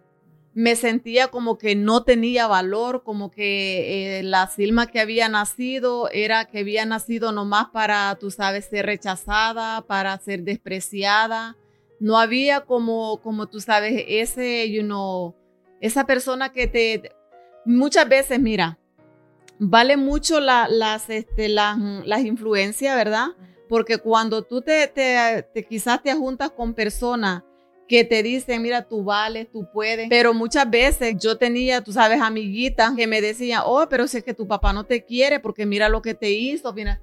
me 0.55 0.77
sentía 0.77 1.27
como 1.27 1.59
que 1.59 1.75
no 1.75 2.05
tenía 2.05 2.47
valor, 2.47 3.03
como 3.03 3.33
que 3.33 4.21
eh, 4.21 4.23
la 4.23 4.47
Silma 4.47 4.87
que 4.87 5.01
había 5.01 5.29
nacido 5.29 6.09
era 6.13 6.45
que 6.45 6.61
había 6.61 6.87
nacido 6.87 7.33
nomás 7.33 7.71
para, 7.71 8.17
tú 8.21 8.31
sabes, 8.31 8.67
ser 8.67 8.87
rechazada, 8.87 9.83
para 9.83 10.17
ser 10.19 10.43
despreciada. 10.43 11.57
No 11.99 12.17
había 12.17 12.61
como, 12.61 13.21
como 13.23 13.47
tú 13.49 13.61
sabes, 13.61 14.05
ese, 14.07 14.69
esa 15.81 16.07
persona 16.07 16.53
que 16.53 16.67
te, 16.67 17.13
muchas 17.65 18.09
veces, 18.09 18.41
mira, 18.41 18.79
vale 19.61 19.97
mucho 19.97 20.41
las, 20.41 21.09
este, 21.11 21.49
las, 21.49 21.77
influencias, 22.25 22.97
¿verdad? 22.97 23.29
Porque 23.69 23.99
cuando 23.99 24.43
tú 24.43 24.63
te, 24.63 24.89
te, 24.89 25.65
quizás 25.69 26.03
te 26.03 26.15
juntas 26.15 26.51
con 26.51 26.75
personas 26.75 27.43
que 27.87 28.05
te 28.05 28.23
dicen, 28.23 28.63
mira, 28.63 28.83
tú 28.83 29.05
vales, 29.05 29.51
tú 29.53 29.69
puedes. 29.73 30.09
Pero 30.09 30.33
muchas 30.33 30.69
veces 30.69 31.17
yo 31.21 31.37
tenía, 31.37 31.83
tú 31.83 31.93
sabes, 31.93 32.21
amiguitas 32.21 32.95
que 32.97 33.07
me 33.07 33.21
decían, 33.21 33.63
oh, 33.65 33.87
pero 33.89 34.07
si 34.07 34.19
es 34.19 34.25
que 34.25 34.35
tu 34.35 34.47
papá 34.47 34.73
no 34.73 34.85
te 34.85 35.05
quiere 35.05 35.41
porque 35.41 35.67
mira 35.67 35.89
lo 35.89 36.01
que 36.01 36.15
te 36.15 36.31
hizo, 36.31 36.73
mira. 36.73 37.01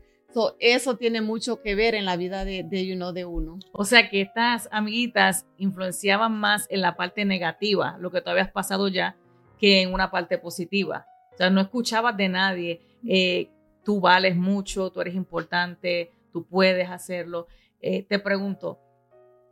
eso 0.59 0.97
tiene 0.97 1.21
mucho 1.21 1.61
que 1.61 1.75
ver 1.75 1.93
en 1.93 2.05
la 2.05 2.15
vida 2.15 2.43
de, 2.43 2.63
de, 2.63 2.93
uno 2.93 3.13
de 3.13 3.25
uno. 3.25 3.59
O 3.71 3.85
sea 3.85 4.09
que 4.09 4.21
estas 4.21 4.67
amiguitas 4.71 5.45
influenciaban 5.57 6.33
más 6.33 6.65
en 6.69 6.81
la 6.81 6.95
parte 6.95 7.23
negativa, 7.23 7.97
lo 7.99 8.09
que 8.09 8.21
tú 8.21 8.29
habías 8.29 8.51
pasado 8.51 8.87
ya, 8.87 9.15
que 9.59 9.81
en 9.81 9.93
una 9.93 10.11
parte 10.11 10.37
positiva. 10.37 11.07
O 11.33 11.37
sea, 11.37 11.49
no 11.49 11.61
escuchabas 11.61 12.17
de 12.17 12.29
nadie, 12.29 12.81
eh, 13.07 13.49
tú 13.83 13.99
vales 13.99 14.35
mucho, 14.35 14.89
tú 14.91 15.01
eres 15.01 15.15
importante, 15.15 16.11
tú 16.31 16.45
puedes 16.45 16.89
hacerlo. 16.89 17.47
Eh, 17.79 18.03
te 18.03 18.19
pregunto, 18.19 18.79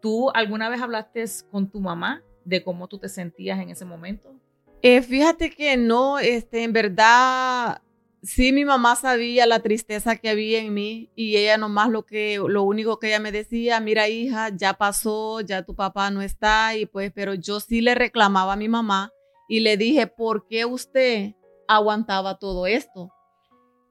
¿Tú 0.05 0.29
alguna 0.35 0.69
vez 0.69 0.83
hablaste 0.83 1.25
con 1.49 1.67
tu 1.67 1.79
mamá 1.79 2.21
de 2.43 2.63
cómo 2.63 2.87
tú 2.87 2.99
te 2.99 3.09
sentías 3.09 3.59
en 3.59 3.71
ese 3.71 3.85
momento? 3.85 4.35
Eh, 4.83 5.01
fíjate 5.01 5.49
que 5.49 5.77
no, 5.77 6.19
este, 6.19 6.61
en 6.61 6.73
verdad, 6.73 7.81
sí 8.21 8.51
mi 8.51 8.65
mamá 8.65 8.95
sabía 8.97 9.47
la 9.47 9.61
tristeza 9.61 10.15
que 10.15 10.29
había 10.29 10.59
en 10.59 10.75
mí 10.75 11.09
y 11.15 11.37
ella 11.37 11.57
nomás 11.57 11.89
lo 11.89 12.05
que, 12.05 12.39
lo 12.47 12.61
único 12.61 12.99
que 12.99 13.07
ella 13.07 13.19
me 13.19 13.31
decía, 13.31 13.79
mira 13.79 14.07
hija, 14.07 14.49
ya 14.49 14.73
pasó, 14.75 15.41
ya 15.41 15.63
tu 15.63 15.73
papá 15.73 16.11
no 16.11 16.21
está 16.21 16.75
y 16.75 16.85
pues, 16.85 17.11
pero 17.11 17.33
yo 17.33 17.59
sí 17.59 17.81
le 17.81 17.95
reclamaba 17.95 18.53
a 18.53 18.57
mi 18.57 18.69
mamá 18.69 19.11
y 19.47 19.59
le 19.59 19.77
dije, 19.77 20.07
¿por 20.07 20.47
qué 20.47 20.65
usted 20.65 21.35
aguantaba 21.67 22.37
todo 22.37 22.67
esto? 22.67 23.11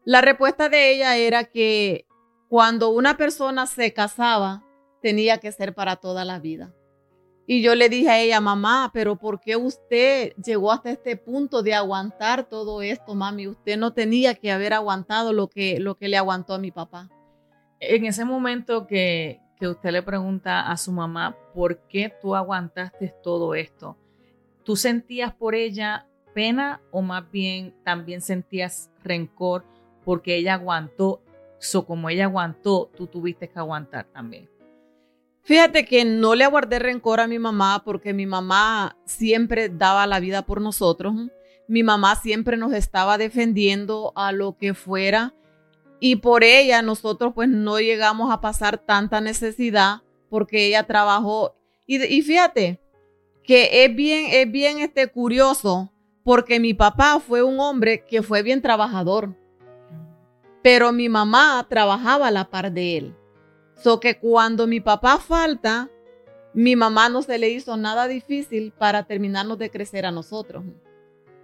La 0.05 0.21
respuesta 0.21 0.69
de 0.69 0.93
ella 0.93 1.17
era 1.17 1.45
que 1.45 2.07
cuando 2.49 2.91
una 2.91 3.17
persona 3.17 3.67
se 3.67 3.93
casaba, 3.93 4.65
tenía 5.01 5.39
que 5.39 5.53
ser 5.53 5.75
para 5.75 5.97
toda 5.97 6.25
la 6.25 6.39
vida. 6.39 6.73
Y 7.47 7.63
yo 7.63 7.75
le 7.75 7.91
dije 7.91 8.11
a 8.11 8.21
ella, 8.21 8.41
mamá, 8.41 8.91
pero 8.95 9.17
¿por 9.17 9.41
qué 9.41 9.57
usted 9.57 10.33
llegó 10.37 10.73
hasta 10.73 10.91
este 10.91 11.17
punto 11.17 11.63
de 11.63 11.75
aguantar 11.75 12.49
todo 12.49 12.81
esto, 12.81 13.15
mami? 13.15 13.49
Usted 13.49 13.77
no 13.77 13.93
tenía 13.93 14.35
que 14.35 14.51
haber 14.51 14.73
aguantado 14.73 15.33
lo 15.33 15.49
que, 15.49 15.79
lo 15.79 15.97
que 15.97 16.09
le 16.09 16.17
aguantó 16.17 16.55
a 16.55 16.59
mi 16.59 16.71
papá. 16.71 17.11
En 17.81 18.07
ese 18.07 18.25
momento 18.25 18.87
que, 18.87 19.41
que 19.59 19.69
usted 19.69 19.91
le 19.91 20.03
pregunta 20.03 20.71
a 20.71 20.77
su 20.79 20.91
mamá, 20.91 21.37
¿por 21.53 21.87
qué 21.87 22.11
tú 22.23 22.35
aguantaste 22.35 23.15
todo 23.23 23.55
esto? 23.55 23.99
¿Tú 24.65 24.77
sentías 24.77 25.35
por 25.35 25.55
ella 25.55 26.07
pena 26.35 26.81
o 26.91 27.03
más 27.03 27.31
bien 27.31 27.75
también 27.85 28.21
sentías 28.21 28.91
rencor 29.03 29.65
porque 30.05 30.37
ella 30.37 30.55
aguantó? 30.55 31.21
So, 31.59 31.87
como 31.87 32.11
ella 32.11 32.25
aguantó, 32.25 32.91
tú 32.97 33.07
tuviste 33.07 33.49
que 33.49 33.59
aguantar 33.59 34.07
también. 34.13 34.51
Fíjate 35.43 35.85
que 35.85 36.05
no 36.07 36.35
le 36.35 36.45
aguardé 36.45 36.79
rencor 36.79 37.21
a 37.21 37.27
mi 37.27 37.39
mamá 37.39 37.83
porque 37.85 38.15
mi 38.15 38.25
mamá 38.25 38.97
siempre 39.05 39.69
daba 39.69 40.07
la 40.07 40.19
vida 40.19 40.47
por 40.47 40.61
nosotros. 40.61 41.15
Mi 41.69 41.83
mamá 41.83 42.17
siempre 42.17 42.57
nos 42.57 42.73
estaba 42.73 43.19
defendiendo 43.19 44.13
a 44.17 44.33
lo 44.33 44.57
que 44.57 44.73
fuera 44.73 45.35
y 46.01 46.17
por 46.17 46.45
ella 46.45 46.83
nosotros 46.83 47.33
pues 47.35 47.49
no 47.49 47.79
llegamos 47.79 48.33
a 48.33 48.41
pasar 48.41 48.79
tanta 48.79 49.21
necesidad 49.21 50.03
porque 50.29 50.67
ella 50.67 50.85
trabajó 50.85 51.55
y, 51.87 52.03
y 52.03 52.23
fíjate 52.23 52.81
que 53.45 53.85
es 53.85 53.95
bien 53.95 54.27
es 54.31 54.51
bien 54.51 54.79
este 54.79 55.07
curioso 55.09 55.93
porque 56.25 56.59
mi 56.59 56.75
papá 56.75 57.21
fue 57.21 57.43
un 57.43 57.61
hombre 57.61 58.05
que 58.05 58.23
fue 58.23 58.43
bien 58.43 58.63
trabajador 58.63 59.35
pero 60.65 60.93
mi 60.93 61.11
mamá 61.11 61.67
trabajaba 61.69 62.29
a 62.29 62.31
la 62.31 62.49
par 62.49 62.73
de 62.73 62.97
él. 62.97 63.15
So 63.75 64.01
que 64.01 64.19
cuando 64.19 64.67
mi 64.67 64.81
papá 64.81 65.19
falta, 65.19 65.91
mi 66.55 66.75
mamá 66.75 67.11
no 67.11 67.21
se 67.21 67.37
le 67.37 67.51
hizo 67.51 67.77
nada 67.77 68.09
difícil 68.09 68.73
para 68.73 69.03
terminarnos 69.03 69.59
de 69.59 69.71
crecer 69.71 70.07
a 70.07 70.11
nosotros. 70.11 70.65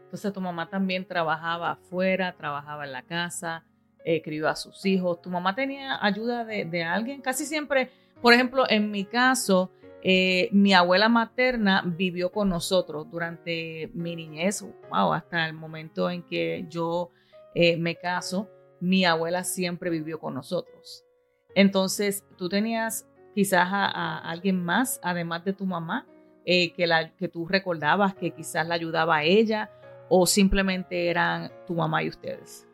Entonces 0.04 0.32
tu 0.32 0.40
mamá 0.40 0.70
también 0.70 1.06
trabajaba 1.06 1.72
afuera, 1.72 2.34
trabajaba 2.34 2.86
en 2.86 2.92
la 2.92 3.02
casa, 3.02 3.62
eh, 4.06 4.22
crió 4.22 4.48
a 4.48 4.56
sus 4.56 4.86
hijos. 4.86 5.20
¿Tu 5.20 5.28
mamá 5.28 5.54
tenía 5.54 6.02
ayuda 6.02 6.46
de, 6.46 6.82
alguien? 6.82 7.20
Casi 7.20 7.44
siempre, 7.44 7.90
por 8.22 8.32
ejemplo, 8.32 8.64
en 8.70 8.90
mi 8.90 9.04
caso, 9.04 9.70
eh, 10.02 10.48
mi 10.52 10.72
abuela 10.72 11.08
materna 11.08 11.82
vivió 11.84 12.32
con 12.32 12.48
nosotros 12.48 13.10
durante 13.10 13.90
mi 13.92 14.16
niñez, 14.16 14.62
wow, 14.90 15.12
hasta 15.12 15.46
el 15.46 15.52
momento 15.52 16.10
en 16.10 16.22
que 16.22 16.64
yo 16.68 17.10
eh, 17.54 17.76
me 17.76 17.96
caso. 17.96 18.48
Mi 18.80 19.04
abuela 19.04 19.44
siempre 19.44 19.90
vivió 19.90 20.18
con 20.18 20.34
nosotros. 20.34 21.04
Entonces, 21.54 22.24
tú 22.38 22.48
tenías 22.48 23.06
quizás 23.34 23.68
a, 23.70 24.18
alguien 24.18 24.64
más, 24.64 24.98
además 25.02 25.44
de 25.44 25.52
tu 25.52 25.66
mamá, 25.66 26.06
eh, 26.46 26.72
que, 26.72 26.86
la, 26.86 27.14
que 27.16 27.28
tú 27.28 27.46
recordabas 27.46 28.14
que 28.14 28.30
quizás 28.30 28.66
la 28.66 28.74
ayudaba 28.74 29.16
a 29.16 29.24
ella 29.24 29.70
o 30.08 30.26
simplemente 30.26 31.08
eran 31.08 31.50
tu 31.66 31.74
mamá 31.74 32.02
y 32.02 32.08
ustedes? 32.08 32.66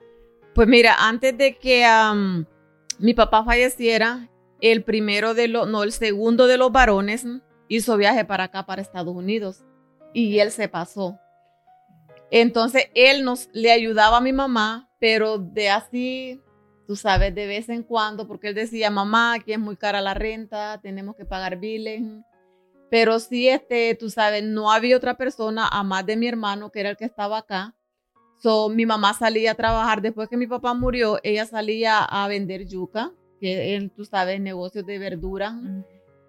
Pues 0.54 0.66
mira, 0.66 0.96
antes 0.98 1.36
de 1.36 1.56
que 1.58 1.84
mi 2.98 3.14
papá 3.14 3.44
falleciera, 3.44 4.28
el 4.60 4.82
primero 4.82 5.34
de 5.34 5.48
los, 5.48 5.68
no, 5.68 5.82
el 5.82 5.92
segundo 5.92 6.46
de 6.46 6.56
los 6.56 6.72
varones 6.72 7.26
hizo 7.68 7.96
viaje 7.96 8.24
para 8.24 8.44
acá, 8.44 8.66
para 8.66 8.82
Estados 8.82 9.14
Unidos, 9.14 9.64
y 10.12 10.38
él 10.38 10.50
se 10.50 10.68
pasó. 10.68 11.18
Entonces 12.30 12.86
él 12.94 13.24
nos 13.24 13.48
le 13.52 13.70
ayudaba 13.70 14.18
a 14.18 14.20
mi 14.20 14.32
mamá, 14.32 14.90
pero 14.98 15.38
de 15.38 15.70
así 15.70 16.42
tú 16.86 16.96
sabes, 16.96 17.34
de 17.34 17.46
vez 17.46 17.68
en 17.68 17.82
cuando, 17.82 18.26
porque 18.26 18.48
él 18.48 18.54
decía, 18.54 18.90
mamá, 18.90 19.34
aquí 19.34 19.52
es 19.52 19.58
muy 19.58 19.76
cara 19.76 20.00
la 20.00 20.14
renta, 20.14 20.80
tenemos 20.80 21.16
que 21.16 21.24
pagar 21.24 21.58
biles. 21.58 22.02
Pero 22.90 23.18
sí, 23.18 23.48
este, 23.48 23.94
tú 23.96 24.08
sabes, 24.08 24.44
no 24.44 24.70
había 24.70 24.96
otra 24.96 25.16
persona, 25.16 25.68
a 25.68 25.82
más 25.82 26.06
de 26.06 26.16
mi 26.16 26.28
hermano, 26.28 26.70
que 26.70 26.80
era 26.80 26.90
el 26.90 26.96
que 26.96 27.04
estaba 27.04 27.38
acá. 27.38 27.74
So, 28.38 28.68
mi 28.68 28.86
mamá 28.86 29.14
salía 29.14 29.52
a 29.52 29.54
trabajar. 29.54 30.00
Después 30.00 30.28
que 30.28 30.36
mi 30.36 30.46
papá 30.46 30.74
murió, 30.74 31.18
ella 31.24 31.46
salía 31.46 32.04
a 32.04 32.28
vender 32.28 32.66
yuca, 32.66 33.12
que 33.40 33.90
tú 33.94 34.04
sabes, 34.04 34.40
negocios 34.40 34.86
de 34.86 34.98
verdura. 34.98 35.58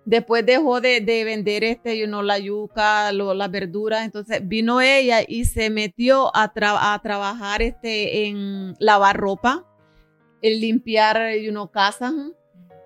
Después 0.06 0.46
dejó 0.46 0.80
de, 0.80 1.02
vender 1.26 1.64
este, 1.64 2.00
you 2.00 2.06
know, 2.06 2.22
la 2.22 2.40
yuca, 2.40 3.12
lo, 3.12 3.34
las 3.34 3.52
verduras. 3.52 4.06
Entonces 4.06 4.48
vino 4.48 4.80
ella 4.82 5.20
y 5.28 5.46
se 5.46 5.70
metió 5.70 6.32
a, 6.36 6.52
a 6.94 7.00
trabajar 7.02 7.62
este, 7.62 8.28
en 8.28 8.74
lavar 8.80 9.18
ropa 9.18 9.66
el 10.42 10.62
limpiar 10.62 11.32
uno 11.50 11.72
casa 11.72 12.14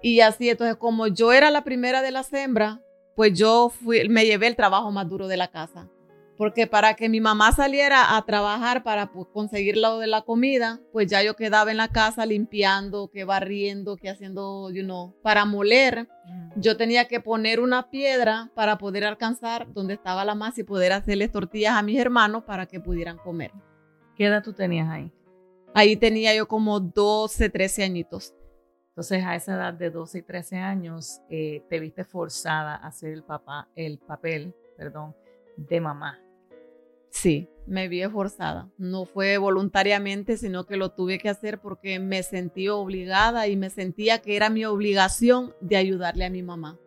y 0.01 0.21
así. 0.21 0.49
Entonces, 0.49 0.77
como 0.77 1.07
yo 1.07 1.31
era 1.31 1.51
la 1.51 1.63
primera 1.63 2.01
de 2.01 2.11
las 2.11 2.31
hembras, 2.33 2.79
pues 3.15 3.37
yo 3.37 3.69
fui, 3.69 4.07
me 4.09 4.25
llevé 4.25 4.47
el 4.47 4.55
trabajo 4.55 4.91
más 4.91 5.07
duro 5.07 5.27
de 5.27 5.37
la 5.37 5.49
casa. 5.49 5.89
Porque 6.41 6.65
para 6.65 6.95
que 6.95 7.07
mi 7.07 7.21
mamá 7.21 7.51
saliera 7.51 8.17
a 8.17 8.25
trabajar 8.25 8.81
para 8.81 9.11
pues, 9.11 9.27
conseguir 9.31 9.77
lo 9.77 9.99
de 9.99 10.07
la 10.07 10.23
comida, 10.23 10.79
pues 10.91 11.05
ya 11.05 11.21
yo 11.21 11.35
quedaba 11.35 11.69
en 11.69 11.77
la 11.77 11.89
casa 11.89 12.25
limpiando, 12.25 13.11
que 13.11 13.25
barriendo, 13.25 13.95
que 13.95 14.09
haciendo, 14.09 14.71
you 14.71 14.81
know, 14.81 15.13
para 15.21 15.45
moler. 15.45 16.09
Yo 16.55 16.77
tenía 16.77 17.07
que 17.07 17.19
poner 17.19 17.59
una 17.59 17.91
piedra 17.91 18.49
para 18.55 18.79
poder 18.79 19.05
alcanzar 19.05 19.71
donde 19.71 19.93
estaba 19.93 20.25
la 20.25 20.33
masa 20.33 20.61
y 20.61 20.63
poder 20.63 20.93
hacerles 20.93 21.31
tortillas 21.31 21.73
a 21.75 21.83
mis 21.83 21.99
hermanos 21.99 22.43
para 22.43 22.65
que 22.65 22.79
pudieran 22.79 23.19
comer. 23.19 23.51
¿Qué 24.15 24.25
edad 24.25 24.41
tú 24.41 24.53
tenías 24.53 24.89
ahí? 24.89 25.11
Ahí 25.75 25.95
tenía 25.95 26.35
yo 26.35 26.47
como 26.47 26.79
12, 26.79 27.51
13 27.51 27.83
añitos. 27.83 28.33
Entonces, 28.87 29.23
a 29.23 29.35
esa 29.35 29.53
edad 29.53 29.73
de 29.75 29.91
12 29.91 30.17
y 30.17 30.21
13 30.23 30.57
años, 30.57 31.21
eh, 31.29 31.63
te 31.69 31.79
viste 31.79 32.03
forzada 32.03 32.77
a 32.77 32.87
hacer 32.87 33.13
el, 33.13 33.23
papá, 33.23 33.69
el 33.75 33.99
papel 33.99 34.55
perdón, 34.75 35.15
de 35.55 35.79
mamá. 35.79 36.19
Sí, 37.11 37.49
me 37.67 37.87
vi 37.87 38.01
forzada. 38.05 38.71
No 38.77 39.05
fue 39.05 39.37
voluntariamente, 39.37 40.37
sino 40.37 40.65
que 40.65 40.77
lo 40.77 40.89
tuve 40.89 41.19
que 41.19 41.29
hacer 41.29 41.59
porque 41.59 41.99
me 41.99 42.23
sentí 42.23 42.69
obligada 42.69 43.47
y 43.47 43.55
me 43.55 43.69
sentía 43.69 44.19
que 44.19 44.35
era 44.35 44.49
mi 44.49 44.65
obligación 44.65 45.53
de 45.61 45.75
ayudarle 45.75 46.25
a 46.25 46.29
mi 46.29 46.41
mamá. 46.41 46.79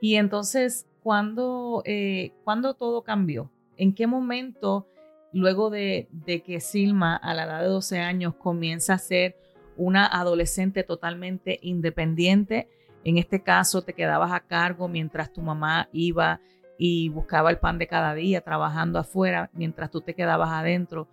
Y 0.00 0.16
entonces, 0.16 0.86
¿cuándo, 1.02 1.82
eh, 1.86 2.32
¿cuándo 2.44 2.74
todo 2.74 3.02
cambió? 3.02 3.50
¿En 3.76 3.94
qué 3.94 4.06
momento 4.06 4.86
luego 5.32 5.70
de, 5.70 6.08
que 6.44 6.60
Silma 6.60 7.16
a 7.16 7.34
la 7.34 7.44
edad 7.44 7.60
de 7.62 7.68
12 7.68 7.98
años 7.98 8.34
comienza 8.34 8.94
a 8.94 8.98
ser 8.98 9.36
una 9.76 10.06
adolescente 10.06 10.84
totalmente 10.84 11.58
independiente, 11.62 12.68
en 13.04 13.16
este 13.16 13.42
caso 13.42 13.82
te 13.82 13.94
quedabas 13.94 14.32
a 14.32 14.40
cargo 14.40 14.86
mientras 14.88 15.32
tu 15.32 15.40
mamá 15.40 15.88
iba 15.92 16.40
y 16.84 17.10
buscaba 17.10 17.48
el 17.50 17.60
pan 17.60 17.78
de 17.78 17.86
cada 17.86 18.12
día 18.12 18.40
trabajando 18.40 18.98
afuera, 18.98 19.48
mientras 19.52 19.88
tú 19.88 20.00
te 20.00 20.14
quedabas 20.16 20.50
adentro. 20.50 21.06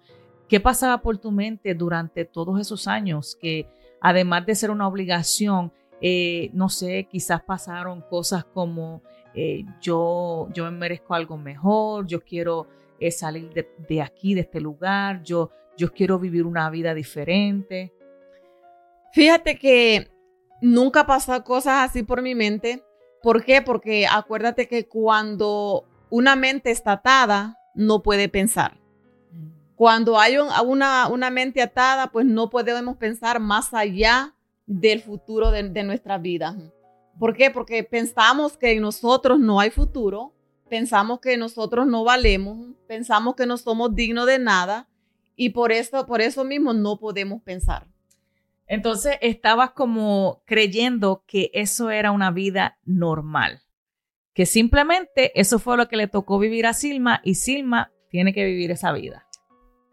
¿Qué 0.47 0.59
pasaba 0.59 1.03
por 1.03 1.19
tu 1.19 1.29
mente 1.29 1.75
durante 1.75 2.25
todos 2.25 2.59
esos 2.59 2.87
años 2.87 3.37
que 3.39 3.67
además 4.01 4.47
de 4.47 4.55
ser 4.55 4.71
una 4.71 4.87
obligación, 4.87 5.71
eh, 6.01 6.49
no 6.53 6.69
sé, 6.69 7.07
quizás 7.07 7.43
pasaron 7.43 8.01
cosas 8.01 8.45
como 8.45 9.03
eh, 9.35 9.63
yo, 9.79 10.47
yo 10.53 10.63
me 10.63 10.71
merezco 10.71 11.13
algo 11.13 11.37
mejor, 11.37 12.07
yo 12.07 12.19
quiero 12.23 12.65
es 12.99 13.19
salir 13.19 13.51
de, 13.53 14.01
aquí, 14.01 14.33
de 14.33 14.41
este 14.41 14.59
lugar, 14.59 15.21
yo, 15.21 15.51
yo 15.77 15.93
quiero 15.93 16.17
vivir 16.17 16.47
una 16.47 16.67
vida 16.71 16.95
diferente. 16.95 17.93
Fíjate 19.13 19.59
que 19.59 20.09
nunca 20.63 21.05
pasó 21.05 21.43
cosas 21.43 21.87
así 21.87 22.01
por 22.01 22.23
mi 22.23 22.33
mente. 22.33 22.83
¿Por 23.21 23.43
qué? 23.43 23.61
Porque 23.61 24.07
acuérdate 24.07 24.67
que 24.67 24.87
cuando 24.87 25.85
una 26.09 26.35
mente 26.35 26.71
está 26.71 26.93
atada, 26.93 27.59
no 27.73 28.01
puede 28.01 28.29
pensar. 28.29 28.77
Cuando 29.75 30.19
hay 30.19 30.37
una, 30.37 31.07
una, 31.07 31.29
mente 31.29 31.61
atada, 31.61 32.11
pues 32.11 32.25
no 32.25 32.49
podemos 32.49 32.97
pensar 32.97 33.39
más 33.39 33.73
allá 33.73 34.35
del 34.65 35.01
futuro 35.01 35.51
de, 35.51 35.69
de 35.69 35.83
nuestra 35.83 36.17
vida. 36.17 36.55
¿Por 37.17 37.35
qué? 37.35 37.49
Porque 37.49 37.83
pensamos 37.83 38.57
que 38.57 38.71
en 38.71 38.81
nosotros 38.81 39.39
no 39.39 39.59
hay 39.59 39.69
futuro, 39.69 40.33
pensamos 40.69 41.19
que 41.19 41.37
nosotros 41.37 41.87
no 41.87 42.03
valemos, 42.03 42.75
pensamos 42.87 43.35
que 43.35 43.45
no 43.45 43.57
somos 43.57 43.95
dignos 43.95 44.25
de 44.25 44.39
nada 44.39 44.87
y 45.35 45.49
por 45.49 45.71
eso, 45.71 46.05
por 46.05 46.21
eso 46.21 46.43
mismo 46.43 46.73
no 46.73 46.97
podemos 46.97 47.41
pensar. 47.41 47.87
Entonces 48.69 49.17
estabas 49.21 49.71
como 49.71 50.43
creyendo 50.45 51.23
que 51.25 51.49
eso 51.53 51.89
era 51.89 52.11
una 52.11 52.29
vida 52.29 52.77
normal, 52.85 53.63
que 54.35 54.45
simplemente 54.45 55.31
eso 55.33 55.57
fue 55.57 55.75
lo 55.75 55.87
que 55.87 55.97
le 55.97 56.07
tocó 56.07 56.37
vivir 56.37 56.67
a 56.67 56.73
Silma 56.73 57.19
y 57.23 57.33
Silma 57.33 57.91
tiene 58.09 58.31
que 58.31 58.45
vivir 58.45 58.69
esa 58.69 58.91
vida. 58.91 59.27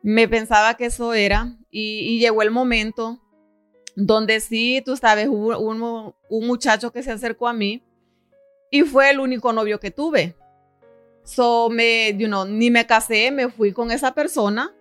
Me 0.03 0.29
pensaba 0.29 0.75
que 0.75 0.85
eso 0.85 1.15
era 1.15 1.57
y, 1.71 2.19
llegó 2.21 2.43
el 2.43 2.51
momento 2.51 3.19
donde 3.97 4.41
sí, 4.41 4.83
tú 4.85 4.95
sabes, 4.99 5.29
hubo 5.29 5.59
un, 5.59 6.47
muchacho 6.47 6.93
que 6.93 7.03
se 7.03 7.13
acercó 7.13 7.49
a 7.49 7.55
mí 7.55 7.83
y 8.71 8.83
fue 8.83 9.09
el 9.11 9.21
único 9.21 9.55
novio 9.55 9.81
que 9.81 9.91
tuve. 9.91 10.37
So, 11.25 11.71
me, 11.71 12.15
you 12.19 12.27
know, 12.27 12.45
ni 12.45 12.71
me 12.71 12.87
casé, 12.87 13.31
me 13.31 13.49
fui 13.49 13.73
con 13.73 13.91
esa 13.91 14.13
persona. 14.13 14.76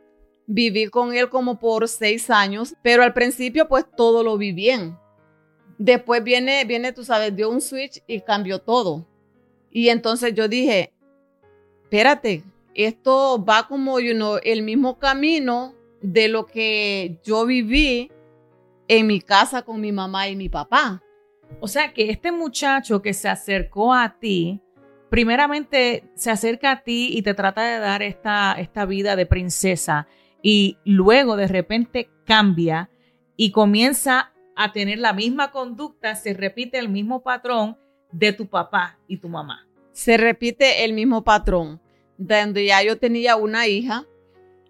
Viví 0.48 0.88
con 0.88 1.14
él 1.14 1.30
como 1.30 1.60
por 1.60 1.88
seis 1.88 2.30
años, 2.30 2.76
pero 2.82 3.04
al 3.04 3.14
principio 3.14 3.68
pues 3.68 3.86
todo 3.96 4.24
lo 4.24 4.38
vi 4.38 4.52
bien. 4.52 4.98
Después 5.78 6.24
viene, 6.24 6.64
viene, 6.66 6.94
tú 6.94 7.04
sabes, 7.04 7.36
dio 7.36 7.50
un 7.50 7.62
switch 7.62 8.02
y 8.08 8.22
cambió 8.22 8.60
todo. 8.60 9.08
Y 9.72 9.90
entonces 9.90 10.34
yo 10.34 10.48
dije, 10.48 10.94
espérate, 11.84 12.44
esto 12.74 13.44
va 13.44 13.68
como 13.68 14.00
you 14.00 14.14
el 14.44 14.62
mismo 14.62 15.00
camino 15.00 15.74
de 16.02 16.28
lo 16.28 16.46
que 16.46 17.20
yo 17.24 17.46
viví 17.46 18.12
en 18.88 19.08
mi 19.08 19.20
casa 19.20 19.64
con 19.64 19.82
mi 19.82 19.92
mamá 19.92 20.30
y 20.30 20.36
mi 20.36 20.50
papá. 20.50 21.02
O 21.60 21.68
sea 21.68 21.94
que 21.94 22.10
este 22.10 22.32
muchacho 22.32 23.02
que 23.02 23.14
se 23.14 23.28
acercó 23.28 23.94
a 23.94 24.18
ti, 24.20 24.62
primeramente 25.10 26.04
se 26.16 26.32
acerca 26.32 26.72
a 26.72 26.84
ti 26.84 27.10
y 27.18 27.22
te 27.22 27.34
trata 27.34 27.64
de 27.64 27.80
dar 27.80 28.02
esta, 28.04 28.54
esta 28.54 28.86
vida 28.86 29.16
de 29.16 29.26
princesa 29.26 30.08
y 30.48 30.78
luego 30.86 31.38
de 31.38 31.48
repente 31.48 32.12
cambia 32.24 32.92
y 33.36 33.50
comienza 33.50 34.32
a 34.56 34.74
tener 34.74 35.00
la 35.00 35.12
misma 35.12 35.50
conducta, 35.50 36.14
se 36.14 36.36
repite 36.36 36.78
el 36.78 36.88
mismo 36.88 37.24
patrón 37.24 37.80
de 38.12 38.32
tu 38.32 38.46
papá 38.46 39.00
y 39.08 39.18
tu 39.18 39.28
mamá. 39.28 39.68
Se 39.92 40.18
repite 40.18 40.86
el 40.86 40.94
mismo 40.94 41.24
patrón, 41.24 41.82
donde 42.20 42.64
ya 42.64 42.84
yo 42.84 43.00
tenía 43.00 43.38
una 43.38 43.66
hija 43.66 44.06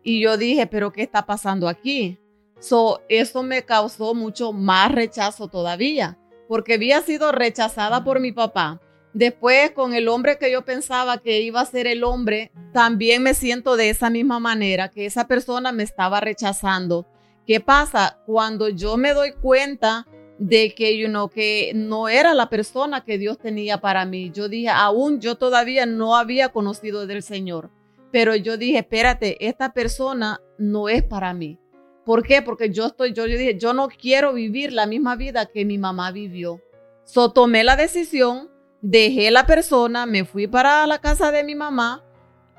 y 0.02 0.22
yo 0.22 0.38
dije, 0.38 0.66
pero 0.66 0.94
¿qué 0.94 1.02
está 1.02 1.26
pasando 1.26 1.68
aquí? 1.68 2.20
So, 2.58 3.02
eso 3.10 3.44
me 3.44 3.66
causó 3.66 4.14
mucho 4.14 4.54
más 4.54 4.94
rechazo 4.94 5.50
todavía, 5.50 6.18
porque 6.48 6.76
había 6.76 7.02
sido 7.02 7.34
rechazada 7.34 8.02
por 8.06 8.22
mi 8.22 8.32
papá. 8.32 8.80
Después, 9.16 9.72
con 9.72 9.94
el 9.94 10.10
hombre 10.10 10.38
que 10.38 10.52
yo 10.52 10.66
pensaba 10.66 11.20
que 11.20 11.40
iba 11.40 11.62
a 11.62 11.66
ser 11.66 11.88
el 11.88 12.04
hombre, 12.04 12.52
también 12.74 13.24
me 13.24 13.34
siento 13.34 13.78
de 13.78 13.90
esa 13.90 14.10
misma 14.10 14.42
manera, 14.42 14.90
que 14.90 15.06
esa 15.06 15.26
persona 15.26 15.72
me 15.72 15.84
estaba 15.84 16.20
rechazando. 16.20 17.08
¿Qué 17.48 17.62
pasa? 17.62 18.20
Cuando 18.26 18.68
yo 18.68 18.98
me 18.98 19.14
doy 19.14 19.32
cuenta 19.32 20.06
de 20.38 20.76
que, 20.76 20.98
you 20.98 21.08
know, 21.08 21.30
que 21.30 21.72
no 21.74 22.10
era 22.10 22.34
la 22.34 22.50
persona 22.50 23.06
que 23.06 23.18
Dios 23.18 23.38
tenía 23.40 23.80
para 23.80 24.04
mí, 24.04 24.32
yo 24.34 24.50
dije, 24.50 24.68
aún 24.68 25.22
yo 25.22 25.36
todavía 25.36 25.86
no 25.86 26.18
había 26.18 26.50
conocido 26.50 27.08
del 27.08 27.24
Señor, 27.24 27.70
pero 28.12 28.36
yo 28.36 28.58
dije, 28.58 28.80
espérate, 28.80 29.38
esta 29.48 29.72
persona 29.72 30.42
no 30.58 30.90
es 30.90 31.04
para 31.04 31.34
mí. 31.34 31.58
¿Por 32.04 32.22
qué? 32.22 32.42
Porque 32.42 32.70
yo 32.70 32.88
estoy, 32.88 33.14
yo, 33.14 33.26
yo 33.28 33.38
dije, 33.38 33.58
yo 33.58 33.74
no 33.74 33.88
quiero 33.88 34.34
vivir 34.34 34.74
la 34.74 34.88
misma 34.88 35.16
vida 35.16 35.46
que 35.46 35.64
mi 35.64 35.78
mamá 35.78 36.12
vivió. 36.12 36.60
So 37.06 37.32
tomé 37.32 37.64
la 37.64 37.78
decisión, 37.78 38.50
dejé 38.86 39.32
la 39.32 39.48
persona, 39.48 40.06
me 40.06 40.26
fui 40.26 40.46
para 40.46 40.86
la 40.86 41.00
casa 41.00 41.32
de 41.32 41.44
mi 41.44 41.56
mamá 41.56 42.04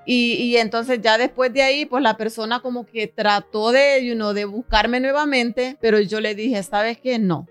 y, 0.04 0.34
y, 0.34 0.56
entonces 0.56 1.00
ya 1.00 1.18
después 1.18 1.52
de 1.52 1.62
ahí, 1.62 1.86
pues 1.86 2.02
la 2.02 2.16
persona 2.16 2.60
como 2.60 2.86
que 2.86 3.06
trató 3.06 3.72
de, 3.72 4.04
you 4.04 4.14
know, 4.14 4.32
de 4.32 4.44
buscarme 4.44 5.00
nuevamente, 5.00 5.76
pero 5.80 6.00
yo 6.00 6.20
le 6.20 6.34
dije, 6.34 6.62
¿sabes 6.62 6.98
qué? 6.98 7.18
No, 7.18 7.46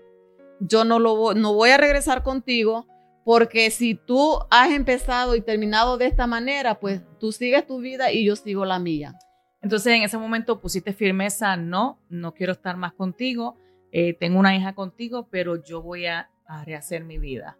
yo 0.60 0.84
no, 0.84 0.98
lo, 0.98 1.34
no 1.34 1.54
voy 1.54 1.70
a 1.70 1.76
regresar 1.76 2.22
contigo 2.22 2.86
porque 3.24 3.70
si 3.70 3.94
tú 3.94 4.38
has 4.50 4.70
empezado 4.70 5.34
y 5.36 5.40
terminado 5.40 5.98
de 5.98 6.06
esta 6.06 6.26
manera, 6.26 6.78
pues 6.78 7.02
tú 7.18 7.32
sigues 7.32 7.66
tu 7.66 7.78
vida 7.78 8.12
y 8.12 8.24
yo 8.24 8.36
sigo 8.36 8.64
la 8.64 8.78
mía. 8.78 9.18
Entonces 9.62 9.94
en 9.94 10.02
ese 10.02 10.16
momento 10.16 10.60
pusiste 10.60 10.92
firmeza, 10.92 11.56
no, 11.56 11.98
no 12.08 12.34
quiero 12.34 12.52
estar 12.52 12.76
más 12.76 12.92
contigo, 12.92 13.56
eh, 13.90 14.14
tengo 14.14 14.38
una 14.38 14.54
hija 14.54 14.74
contigo, 14.74 15.28
pero 15.30 15.62
yo 15.62 15.82
voy 15.82 16.06
a, 16.06 16.30
rehacer 16.64 17.02
mi 17.02 17.18
vida 17.18 17.58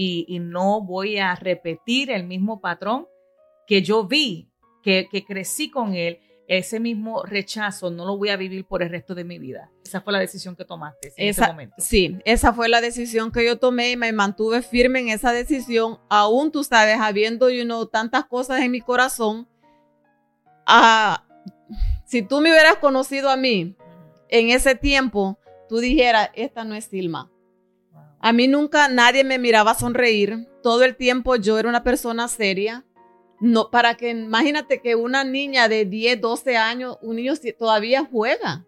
y, 0.00 0.26
y, 0.28 0.38
no 0.38 0.80
voy 0.80 1.18
a 1.18 1.34
repetir 1.34 2.10
el 2.10 2.24
mismo 2.24 2.60
patrón 2.60 3.08
que 3.66 3.82
yo 3.82 4.06
vi, 4.06 4.48
que, 4.82 5.08
que 5.10 5.24
crecí 5.24 5.70
con 5.70 5.94
él 5.94 6.20
ese 6.48 6.80
mismo 6.80 7.22
rechazo 7.24 7.90
no 7.90 8.06
lo 8.06 8.16
voy 8.16 8.30
a 8.30 8.36
vivir 8.36 8.64
por 8.64 8.82
el 8.82 8.88
resto 8.88 9.14
de 9.14 9.22
mi 9.22 9.38
vida. 9.38 9.70
Esa 9.84 10.00
fue 10.00 10.14
la 10.14 10.18
decisión 10.18 10.56
que 10.56 10.64
tomaste 10.64 11.12
en 11.16 11.28
ese 11.28 11.46
momento. 11.46 11.76
Sí, 11.78 12.18
esa 12.24 12.54
fue 12.54 12.70
la 12.70 12.80
decisión 12.80 13.30
que 13.30 13.44
yo 13.44 13.58
tomé 13.58 13.92
y 13.92 13.96
me 13.96 14.10
mantuve 14.12 14.62
firme 14.62 15.00
en 15.00 15.10
esa 15.10 15.32
decisión, 15.32 15.98
aún 16.08 16.50
tú 16.50 16.64
sabes, 16.64 16.98
habiendo 16.98 17.50
you 17.50 17.64
know, 17.64 17.84
tantas 17.86 18.24
cosas 18.24 18.62
en 18.62 18.70
mi 18.70 18.80
corazón. 18.80 19.46
Ah, 20.66 21.26
si 22.06 22.22
tú 22.22 22.40
me 22.40 22.50
hubieras 22.50 22.76
conocido 22.76 23.28
a 23.28 23.36
mí 23.36 23.76
en 24.30 24.48
ese 24.48 24.74
tiempo, 24.74 25.38
tú 25.68 25.78
dijeras, 25.78 26.30
esta 26.34 26.64
no 26.64 26.74
es 26.74 26.86
Silma. 26.86 27.30
A 28.20 28.32
mí 28.32 28.48
nunca 28.48 28.88
nadie 28.88 29.24
me 29.24 29.38
miraba 29.38 29.74
sonreír. 29.74 30.48
Todo 30.62 30.84
el 30.84 30.96
tiempo 30.96 31.36
yo 31.36 31.58
era 31.58 31.68
una 31.68 31.84
persona 31.84 32.28
seria 32.28 32.84
no, 33.40 33.70
para 33.70 33.94
que 33.94 34.10
imagínate 34.10 34.80
que 34.80 34.96
una 34.96 35.22
niña 35.24 35.68
de 35.68 35.84
10, 35.84 36.20
12 36.20 36.56
años, 36.56 36.98
un 37.02 37.16
niño 37.16 37.34
todavía 37.56 38.04
juega. 38.10 38.64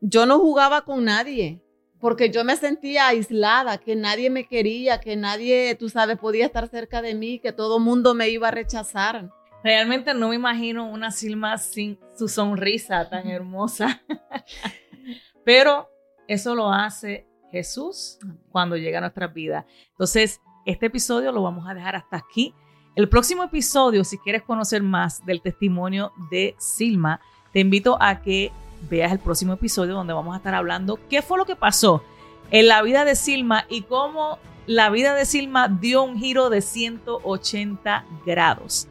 Yo 0.00 0.26
no 0.26 0.38
jugaba 0.38 0.82
con 0.84 1.04
nadie 1.04 1.62
porque 2.00 2.30
yo 2.30 2.44
me 2.44 2.56
sentía 2.56 3.08
aislada, 3.08 3.76
que 3.76 3.94
nadie 3.94 4.30
me 4.30 4.48
quería, 4.48 5.00
que 5.00 5.16
nadie, 5.16 5.74
tú 5.78 5.90
sabes, 5.90 6.18
podía 6.18 6.46
estar 6.46 6.66
cerca 6.68 7.02
de 7.02 7.14
mí, 7.14 7.38
que 7.38 7.52
todo 7.52 7.78
mundo 7.78 8.14
me 8.14 8.30
iba 8.30 8.48
a 8.48 8.52
rechazar. 8.52 9.28
Realmente 9.62 10.14
no 10.14 10.30
me 10.30 10.36
imagino 10.36 10.90
una 10.90 11.10
Silma 11.10 11.58
sin 11.58 12.00
su 12.16 12.26
sonrisa 12.26 13.10
tan 13.10 13.28
hermosa. 13.28 14.02
Pero 15.44 15.90
eso 16.26 16.54
lo 16.54 16.72
hace 16.72 17.26
Jesús 17.50 18.18
cuando 18.50 18.76
llega 18.76 18.98
a 18.98 19.00
nuestras 19.02 19.32
vidas. 19.32 19.64
Entonces, 19.90 20.40
este 20.66 20.86
episodio 20.86 21.32
lo 21.32 21.42
vamos 21.42 21.68
a 21.68 21.74
dejar 21.74 21.96
hasta 21.96 22.16
aquí. 22.16 22.54
El 22.96 23.08
próximo 23.08 23.44
episodio, 23.44 24.04
si 24.04 24.18
quieres 24.18 24.42
conocer 24.42 24.82
más 24.82 25.24
del 25.24 25.40
testimonio 25.42 26.12
de 26.30 26.54
Silma, 26.58 27.20
te 27.52 27.60
invito 27.60 27.96
a 28.00 28.20
que 28.20 28.52
veas 28.88 29.12
el 29.12 29.18
próximo 29.18 29.54
episodio 29.54 29.94
donde 29.94 30.12
vamos 30.12 30.34
a 30.34 30.38
estar 30.38 30.54
hablando 30.54 30.98
qué 31.08 31.22
fue 31.22 31.38
lo 31.38 31.44
que 31.44 31.56
pasó 31.56 32.02
en 32.50 32.68
la 32.68 32.82
vida 32.82 33.04
de 33.04 33.14
Silma 33.14 33.64
y 33.68 33.82
cómo 33.82 34.38
la 34.66 34.90
vida 34.90 35.14
de 35.14 35.24
Silma 35.24 35.68
dio 35.68 36.02
un 36.02 36.18
giro 36.18 36.50
de 36.50 36.60
180 36.60 38.04
grados. 38.26 38.88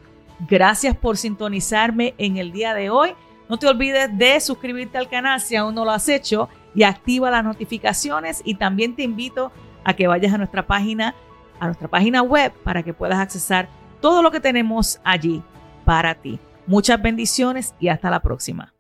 Gracias 0.47 0.95
por 0.95 1.17
sintonizarme 1.17 2.15
en 2.17 2.37
el 2.37 2.51
día 2.51 2.73
de 2.73 2.89
hoy. 2.89 3.13
No 3.49 3.57
te 3.57 3.67
olvides 3.67 4.17
de 4.17 4.39
suscribirte 4.39 4.97
al 4.97 5.09
canal 5.09 5.41
si 5.41 5.55
aún 5.55 5.75
no 5.75 5.83
lo 5.83 5.91
has 5.91 6.07
hecho 6.07 6.49
y 6.75 6.83
activa 6.83 7.31
las 7.31 7.43
notificaciones 7.43 8.41
y 8.45 8.55
también 8.55 8.95
te 8.95 9.03
invito 9.03 9.51
a 9.83 9.93
que 9.93 10.07
vayas 10.07 10.33
a 10.33 10.37
nuestra 10.37 10.67
página 10.67 11.15
a 11.59 11.65
nuestra 11.65 11.87
página 11.87 12.21
web 12.21 12.53
para 12.63 12.83
que 12.83 12.93
puedas 12.93 13.19
accesar 13.19 13.67
todo 13.99 14.21
lo 14.21 14.31
que 14.31 14.39
tenemos 14.39 15.01
allí 15.03 15.43
para 15.85 16.15
ti. 16.15 16.39
Muchas 16.67 17.01
bendiciones 17.01 17.75
y 17.79 17.89
hasta 17.89 18.09
la 18.09 18.21
próxima. 18.21 18.73